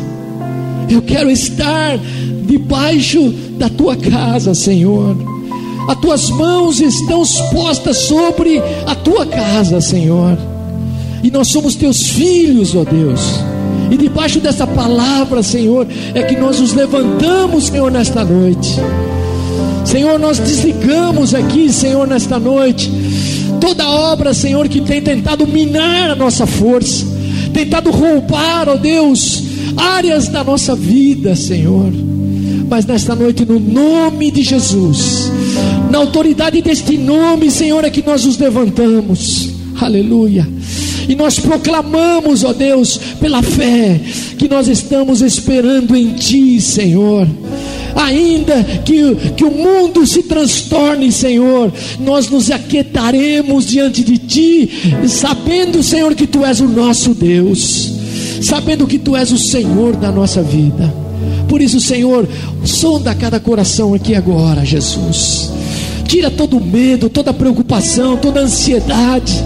Eu 0.88 1.02
quero 1.02 1.30
estar 1.30 1.98
debaixo 2.46 3.32
da 3.58 3.68
tua 3.68 3.96
casa, 3.96 4.54
Senhor. 4.54 5.33
As 5.88 5.96
tuas 5.98 6.30
mãos 6.30 6.80
estão 6.80 7.22
postas 7.52 7.96
sobre 8.08 8.62
a 8.86 8.94
tua 8.94 9.26
casa, 9.26 9.80
Senhor. 9.80 10.38
E 11.22 11.30
nós 11.30 11.48
somos 11.48 11.74
teus 11.74 12.02
filhos, 12.08 12.74
ó 12.74 12.84
Deus. 12.84 13.20
E 13.90 13.96
debaixo 13.96 14.40
dessa 14.40 14.66
palavra, 14.66 15.42
Senhor, 15.42 15.86
é 16.14 16.22
que 16.22 16.36
nós 16.36 16.60
nos 16.60 16.72
levantamos, 16.72 17.64
Senhor, 17.64 17.90
nesta 17.90 18.24
noite. 18.24 18.70
Senhor, 19.84 20.18
nós 20.18 20.38
desligamos 20.38 21.34
aqui, 21.34 21.72
Senhor, 21.72 22.06
nesta 22.06 22.38
noite, 22.38 22.90
toda 23.60 23.88
obra, 23.88 24.32
Senhor, 24.34 24.68
que 24.68 24.80
tem 24.80 25.00
tentado 25.00 25.46
minar 25.46 26.10
a 26.10 26.14
nossa 26.14 26.46
força, 26.46 27.06
tentado 27.52 27.90
roubar, 27.90 28.68
ó 28.68 28.76
Deus, 28.76 29.42
áreas 29.76 30.28
da 30.28 30.42
nossa 30.42 30.74
vida, 30.74 31.36
Senhor. 31.36 31.92
Mas 32.68 32.86
nesta 32.86 33.14
noite, 33.14 33.44
no 33.44 33.60
nome 33.60 34.30
de 34.30 34.42
Jesus, 34.42 35.30
na 35.94 36.00
autoridade 36.00 36.60
deste 36.60 36.98
nome, 36.98 37.48
Senhor, 37.52 37.84
é 37.84 37.88
que 37.88 38.04
nós 38.04 38.24
nos 38.24 38.36
levantamos. 38.36 39.50
Aleluia. 39.80 40.44
E 41.08 41.14
nós 41.14 41.38
proclamamos, 41.38 42.42
ó 42.42 42.52
Deus, 42.52 42.98
pela 43.20 43.40
fé, 43.44 44.00
que 44.36 44.48
nós 44.48 44.66
estamos 44.66 45.22
esperando 45.22 45.94
em 45.94 46.12
Ti, 46.14 46.60
Senhor 46.60 47.28
ainda 47.94 48.64
que, 48.84 49.14
que 49.36 49.44
o 49.44 49.52
mundo 49.52 50.04
se 50.04 50.24
transtorne, 50.24 51.12
Senhor, 51.12 51.72
nós 52.00 52.28
nos 52.28 52.50
aquietaremos 52.50 53.64
diante 53.64 54.02
de 54.02 54.18
Ti, 54.18 54.68
sabendo, 55.06 55.80
Senhor, 55.80 56.12
que 56.16 56.26
Tu 56.26 56.44
és 56.44 56.58
o 56.58 56.66
nosso 56.66 57.14
Deus, 57.14 57.92
sabendo 58.42 58.84
que 58.84 58.98
Tu 58.98 59.14
és 59.14 59.30
o 59.30 59.38
Senhor 59.38 59.94
da 59.94 60.10
nossa 60.10 60.42
vida. 60.42 60.92
Por 61.48 61.62
isso, 61.62 61.78
Senhor, 61.78 62.28
sonda 62.64 63.14
cada 63.14 63.38
coração 63.38 63.94
aqui 63.94 64.12
agora, 64.16 64.64
Jesus. 64.64 65.53
Tira 66.14 66.30
todo 66.30 66.60
medo, 66.60 67.10
toda 67.10 67.34
preocupação, 67.34 68.16
toda 68.16 68.38
ansiedade 68.38 69.44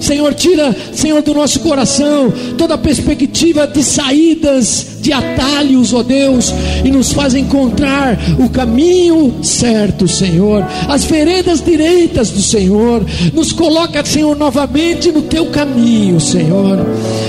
Senhor, 0.00 0.34
tira, 0.34 0.74
Senhor, 0.92 1.22
do 1.22 1.34
nosso 1.34 1.60
coração 1.60 2.32
toda 2.56 2.76
perspectiva 2.78 3.66
de 3.66 3.82
saídas, 3.82 4.98
de 5.00 5.12
atalhos, 5.12 5.92
ó 5.92 6.02
Deus, 6.02 6.52
e 6.84 6.90
nos 6.90 7.12
faz 7.12 7.34
encontrar 7.34 8.18
o 8.38 8.48
caminho 8.48 9.34
certo, 9.42 10.08
Senhor, 10.08 10.66
as 10.88 11.04
veredas 11.04 11.62
direitas 11.62 12.30
do 12.30 12.42
Senhor. 12.42 13.04
Nos 13.32 13.52
coloca, 13.52 14.04
Senhor, 14.04 14.36
novamente 14.36 15.12
no 15.12 15.22
teu 15.22 15.46
caminho, 15.46 16.20
Senhor, 16.20 16.78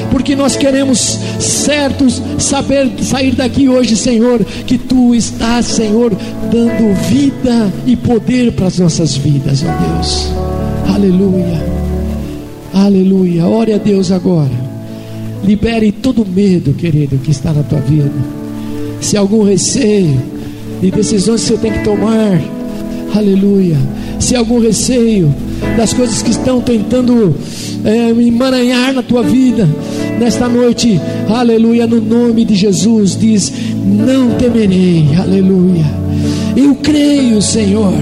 porque 0.10 0.36
nós 0.36 0.56
queremos 0.56 1.20
certos 1.40 2.22
saber 2.38 2.90
sair 3.02 3.32
daqui 3.32 3.68
hoje, 3.68 3.96
Senhor, 3.96 4.44
que 4.66 4.78
tu 4.78 5.14
estás, 5.14 5.66
Senhor, 5.66 6.12
dando 6.52 6.96
vida 7.10 7.72
e 7.86 7.96
poder 7.96 8.54
para 8.54 8.68
as 8.68 8.80
nossas 8.80 9.16
vidas, 9.16 9.64
ó 9.64 9.96
Deus. 9.96 10.28
Aleluia. 10.94 11.81
Aleluia. 12.74 13.46
Ore 13.46 13.74
a 13.74 13.78
Deus 13.78 14.12
agora. 14.12 14.72
Libere 15.44 15.92
todo 15.92 16.26
medo, 16.26 16.74
querido, 16.74 17.18
que 17.18 17.32
está 17.32 17.52
na 17.52 17.64
tua 17.64 17.80
vida. 17.80 18.12
Se 19.00 19.18
algum 19.18 19.44
receio 19.44 20.22
de 20.82 20.92
decisões 20.92 21.42
que 21.42 21.48
você 21.48 21.58
tem 21.58 21.72
que 21.72 21.84
tomar, 21.84 22.40
aleluia. 23.16 23.78
Se 24.20 24.36
algum 24.36 24.60
receio 24.60 25.34
das 25.76 25.94
coisas 25.94 26.22
que 26.22 26.32
estão 26.32 26.62
tentando 26.62 27.36
é, 27.84 28.10
emaranhar 28.10 28.94
na 28.94 29.02
tua 29.02 29.24
vida, 29.24 29.68
nesta 30.20 30.48
noite, 30.48 31.02
aleluia, 31.28 31.88
no 31.88 32.00
nome 32.00 32.46
de 32.46 32.56
Jesus, 32.56 33.18
diz: 33.18 33.52
Não 33.84 34.32
temerei, 34.36 35.08
aleluia 35.18 36.02
eu 36.56 36.76
creio, 36.76 37.42
Senhor. 37.42 37.94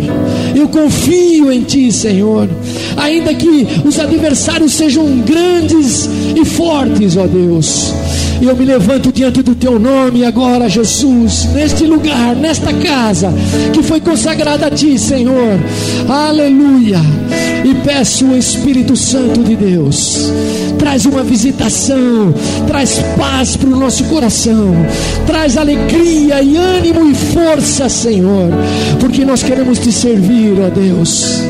Eu 0.55 0.67
confio 0.67 1.51
em 1.51 1.61
Ti, 1.61 1.91
Senhor. 1.91 2.49
Ainda 2.97 3.33
que 3.33 3.67
os 3.85 3.99
adversários 3.99 4.73
sejam 4.73 5.19
grandes 5.19 6.09
e 6.35 6.45
fortes, 6.45 7.17
ó 7.17 7.25
Deus. 7.25 7.93
Eu 8.41 8.55
me 8.55 8.63
levanto 8.63 9.11
diante 9.11 9.41
do 9.41 9.53
Teu 9.53 9.77
nome 9.77 10.23
agora, 10.23 10.69
Jesus, 10.69 11.45
neste 11.53 11.85
lugar, 11.85 12.35
nesta 12.35 12.73
casa 12.73 13.33
que 13.73 13.83
foi 13.83 13.99
consagrada 13.99 14.67
a 14.67 14.71
Ti, 14.71 14.97
Senhor. 14.97 15.59
Aleluia. 16.07 16.99
E 17.65 17.75
peço 17.85 18.25
o 18.25 18.37
Espírito 18.37 18.95
Santo 18.95 19.43
de 19.43 19.55
Deus, 19.55 20.31
traz 20.77 21.05
uma 21.05 21.21
visitação, 21.21 22.33
traz 22.65 22.99
paz 23.17 23.57
para 23.57 23.69
o 23.69 23.75
nosso 23.75 24.05
coração, 24.05 24.73
traz 25.27 25.57
alegria 25.57 26.41
e 26.41 26.55
ânimo 26.55 27.11
e 27.11 27.13
força, 27.13 27.89
Senhor, 27.89 28.49
porque 29.01 29.25
nós 29.25 29.43
queremos 29.43 29.77
te 29.79 29.91
servir, 29.91 30.55
ó 30.65 30.69
Deus. 30.69 31.43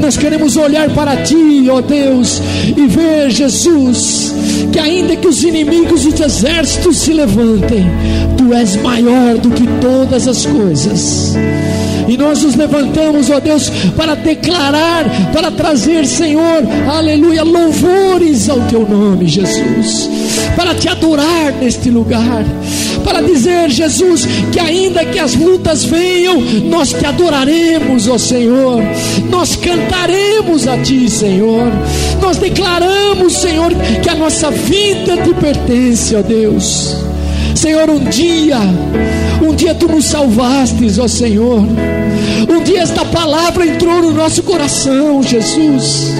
Nós 0.00 0.16
queremos 0.16 0.56
olhar 0.56 0.88
para 0.90 1.16
ti, 1.18 1.68
ó 1.70 1.80
Deus, 1.80 2.40
e 2.76 2.86
ver 2.86 3.30
Jesus, 3.30 4.34
que 4.72 4.78
ainda 4.78 5.14
que 5.14 5.28
os 5.28 5.42
inimigos 5.42 6.04
e 6.04 6.08
os 6.08 6.20
exércitos 6.20 6.98
se 6.98 7.12
levantem, 7.12 7.86
tu 8.36 8.52
és 8.54 8.76
maior 8.76 9.36
do 9.38 9.50
que 9.50 9.66
todas 9.80 10.26
as 10.26 10.46
coisas. 10.46 11.36
E 12.08 12.16
nós 12.16 12.42
nos 12.42 12.56
levantamos, 12.56 13.30
ó 13.30 13.38
Deus, 13.38 13.70
para 13.96 14.16
declarar, 14.16 15.04
para 15.32 15.50
trazer, 15.50 16.04
Senhor, 16.06 16.62
aleluia, 16.92 17.44
louvores 17.44 18.48
ao 18.48 18.60
teu 18.62 18.88
nome, 18.88 19.28
Jesus. 19.28 20.10
Para 20.56 20.74
te 20.74 20.88
adorar 20.88 21.52
neste 21.60 21.88
lugar. 21.88 22.44
Para 23.04 23.22
dizer, 23.22 23.70
Jesus, 23.70 24.26
que 24.52 24.58
ainda 24.58 25.04
que 25.04 25.18
as 25.18 25.34
lutas 25.34 25.84
venham, 25.84 26.40
nós 26.68 26.92
te 26.92 27.04
adoraremos, 27.04 28.08
ó 28.08 28.18
Senhor. 28.18 28.82
Nós 29.30 29.56
cantaremos 29.56 30.66
a 30.66 30.76
ti, 30.78 31.08
Senhor. 31.08 31.66
Nós 32.20 32.36
declaramos, 32.36 33.34
Senhor, 33.34 33.72
que 34.02 34.08
a 34.08 34.14
nossa 34.14 34.50
vida 34.50 35.16
te 35.18 35.32
pertence, 35.34 36.14
ó 36.14 36.22
Deus. 36.22 37.09
Senhor, 37.54 37.90
um 37.90 37.98
dia, 37.98 38.58
um 39.42 39.54
dia 39.54 39.74
tu 39.74 39.88
nos 39.88 40.06
salvastes, 40.06 40.98
ó 40.98 41.08
Senhor. 41.08 41.62
Um 42.48 42.62
dia 42.62 42.80
esta 42.80 43.04
palavra 43.04 43.66
entrou 43.66 44.02
no 44.02 44.12
nosso 44.12 44.42
coração, 44.42 45.22
Jesus. 45.22 46.12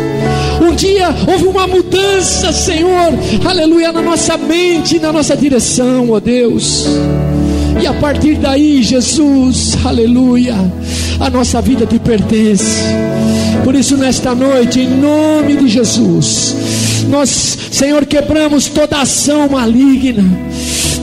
Um 0.61 0.75
dia 0.75 1.09
houve 1.27 1.47
uma 1.47 1.67
mudança, 1.67 2.53
Senhor, 2.53 3.13
aleluia, 3.45 3.93
na 3.93 4.03
nossa 4.03 4.37
mente, 4.37 4.99
na 4.99 5.13
nossa 5.13 5.37
direção, 5.37 6.11
ó 6.11 6.21
Deus. 6.21 6.87
E 7.81 7.87
a 7.87 7.95
partir 7.95 8.37
daí, 8.37 8.83
Jesus, 8.83 9.77
aleluia, 9.85 10.55
a 11.19 11.31
nossa 11.31 11.63
vida 11.63 11.87
te 11.87 11.99
pertence. 11.99 12.83
Por 13.65 13.75
isso, 13.75 13.97
nesta 13.97 14.35
noite, 14.35 14.81
em 14.81 14.89
nome 14.89 15.57
de 15.57 15.69
Jesus, 15.69 16.55
nós, 17.09 17.59
Senhor, 17.71 18.05
quebramos 18.05 18.67
toda 18.67 19.01
ação 19.01 19.49
maligna 19.49 20.50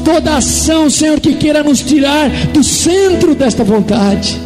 toda 0.08 0.38
ação, 0.38 0.89
Senhor, 0.89 1.20
que 1.20 1.34
queira 1.34 1.62
nos 1.62 1.82
tirar 1.82 2.30
do 2.53 2.64
centro 2.64 3.36
desta 3.36 3.62
vontade. 3.62 4.39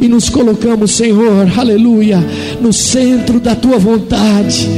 E 0.00 0.08
nos 0.08 0.28
colocamos, 0.28 0.96
Senhor, 0.96 1.48
aleluia, 1.56 2.18
no 2.60 2.72
centro 2.72 3.38
da 3.38 3.54
tua 3.54 3.78
vontade, 3.78 4.68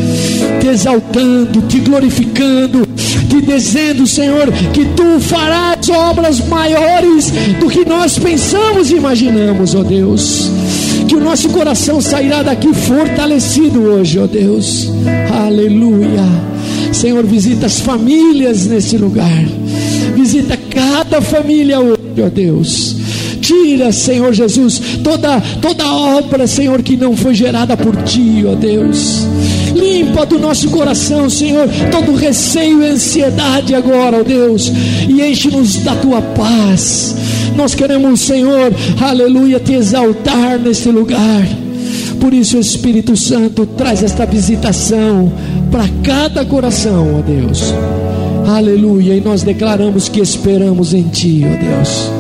te 0.61 0.67
exaltando, 0.67 1.63
te 1.63 1.79
glorificando, 1.79 2.87
te 3.31 3.41
dizendo, 3.41 4.07
Senhor, 4.07 4.53
que 4.75 4.85
tu 4.85 5.19
farás 5.21 5.89
obras 5.89 6.47
maiores 6.47 7.33
do 7.59 7.69
que 7.71 7.89
nós 7.89 8.19
pensamos 8.19 8.91
e 8.91 8.97
imaginamos, 8.97 9.75
ó 9.75 9.83
Deus 9.83 10.51
que 11.09 11.15
o 11.15 11.21
nosso 11.21 11.49
coração 11.51 12.01
sairá 12.01 12.43
daqui 12.43 12.75
fortalecido 12.75 13.81
hoje, 13.81 14.19
ó 14.19 14.27
Deus. 14.27 14.91
Aleluia. 15.47 16.25
Senhor, 16.93 17.25
visita 17.25 17.67
as 17.67 17.79
famílias 17.81 18.67
nesse 18.67 18.99
lugar. 18.99 19.45
Visita 20.37 20.59
cada 20.69 21.23
família 21.23 21.81
hoje, 21.81 22.23
ó 22.23 22.29
Deus. 22.29 22.97
Tira, 23.41 23.91
Senhor 23.91 24.35
Jesus, 24.35 24.99
toda 25.03 25.41
toda 25.63 25.87
obra, 25.87 26.47
Senhor, 26.47 26.83
que 26.83 26.95
não 26.95 27.17
foi 27.17 27.35
gerada 27.35 27.75
por 27.75 27.97
ti, 28.03 28.45
ó 28.47 28.55
Deus. 28.55 29.27
Limpa 29.75 30.27
do 30.27 30.39
nosso 30.39 30.69
coração, 30.69 31.31
Senhor, 31.31 31.67
todo 31.91 32.15
receio 32.15 32.83
e 32.83 32.87
ansiedade 32.87 33.75
agora, 33.75 34.21
ó 34.21 34.23
Deus, 34.23 34.71
e 35.09 35.23
enche-nos 35.23 35.77
da 35.77 35.95
tua 35.95 36.21
paz. 36.21 37.17
Nós 37.57 37.75
queremos, 37.75 38.21
Senhor, 38.21 38.75
aleluia, 39.01 39.59
te 39.59 39.73
exaltar 39.73 40.59
nesse 40.59 40.91
lugar. 40.91 41.49
Por 42.21 42.35
isso, 42.35 42.59
Espírito 42.59 43.17
Santo 43.17 43.65
traz 43.65 44.03
esta 44.03 44.27
visitação 44.27 45.33
para 45.71 45.85
cada 46.03 46.45
coração, 46.45 47.19
ó 47.19 47.23
Deus. 47.23 47.73
Aleluia. 48.47 49.15
E 49.15 49.21
nós 49.21 49.43
declaramos 49.43 50.09
que 50.09 50.21
esperamos 50.21 50.95
em 50.95 51.03
Ti, 51.05 51.43
ó 51.45 51.57
Deus. 51.61 52.17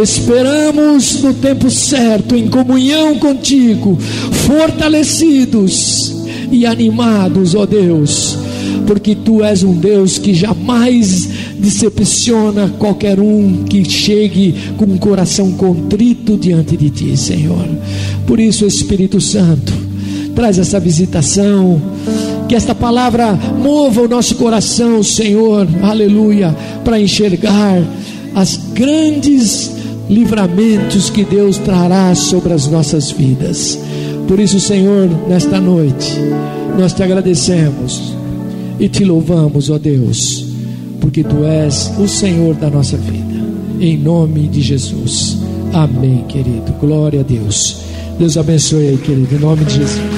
Esperamos 0.00 1.20
no 1.22 1.34
tempo 1.34 1.68
certo, 1.70 2.36
em 2.36 2.48
comunhão 2.48 3.18
contigo, 3.18 3.98
fortalecidos 4.46 6.14
e 6.52 6.64
animados, 6.64 7.56
ó 7.56 7.66
Deus, 7.66 8.38
porque 8.86 9.16
Tu 9.16 9.42
és 9.42 9.64
um 9.64 9.74
Deus 9.74 10.16
que 10.16 10.32
jamais 10.32 11.28
decepciona 11.58 12.72
qualquer 12.78 13.18
um 13.18 13.64
que 13.64 13.84
chegue 13.84 14.54
com 14.76 14.84
um 14.84 14.98
coração 14.98 15.50
contrito 15.52 16.36
diante 16.36 16.76
de 16.76 16.90
Ti, 16.90 17.16
Senhor. 17.16 17.66
Por 18.24 18.38
isso, 18.38 18.64
Espírito 18.64 19.20
Santo, 19.20 19.72
traz 20.36 20.58
essa 20.58 20.78
visitação 20.78 21.82
que 22.48 22.54
esta 22.54 22.74
palavra 22.74 23.34
mova 23.34 24.00
o 24.00 24.08
nosso 24.08 24.34
coração, 24.36 25.02
Senhor, 25.02 25.68
aleluia, 25.82 26.56
para 26.82 26.98
enxergar 26.98 27.82
as 28.34 28.56
grandes 28.72 29.72
livramentos 30.08 31.10
que 31.10 31.24
Deus 31.24 31.58
trará 31.58 32.14
sobre 32.14 32.54
as 32.54 32.66
nossas 32.66 33.10
vidas. 33.10 33.78
Por 34.26 34.40
isso, 34.40 34.58
Senhor, 34.58 35.08
nesta 35.28 35.60
noite, 35.60 36.14
nós 36.78 36.94
te 36.94 37.02
agradecemos 37.02 38.14
e 38.80 38.88
te 38.88 39.04
louvamos, 39.04 39.68
ó 39.68 39.78
Deus, 39.78 40.46
porque 41.00 41.22
tu 41.22 41.44
és 41.44 41.92
o 41.98 42.08
Senhor 42.08 42.54
da 42.54 42.70
nossa 42.70 42.96
vida. 42.96 43.28
Em 43.78 43.96
nome 43.98 44.48
de 44.48 44.62
Jesus. 44.62 45.36
Amém, 45.72 46.24
querido. 46.28 46.72
Glória 46.80 47.20
a 47.20 47.22
Deus. 47.22 47.82
Deus 48.18 48.36
abençoe 48.36 48.88
aí, 48.88 48.96
querido. 48.96 49.34
Em 49.34 49.38
nome 49.38 49.64
de 49.64 49.74
Jesus. 49.74 50.17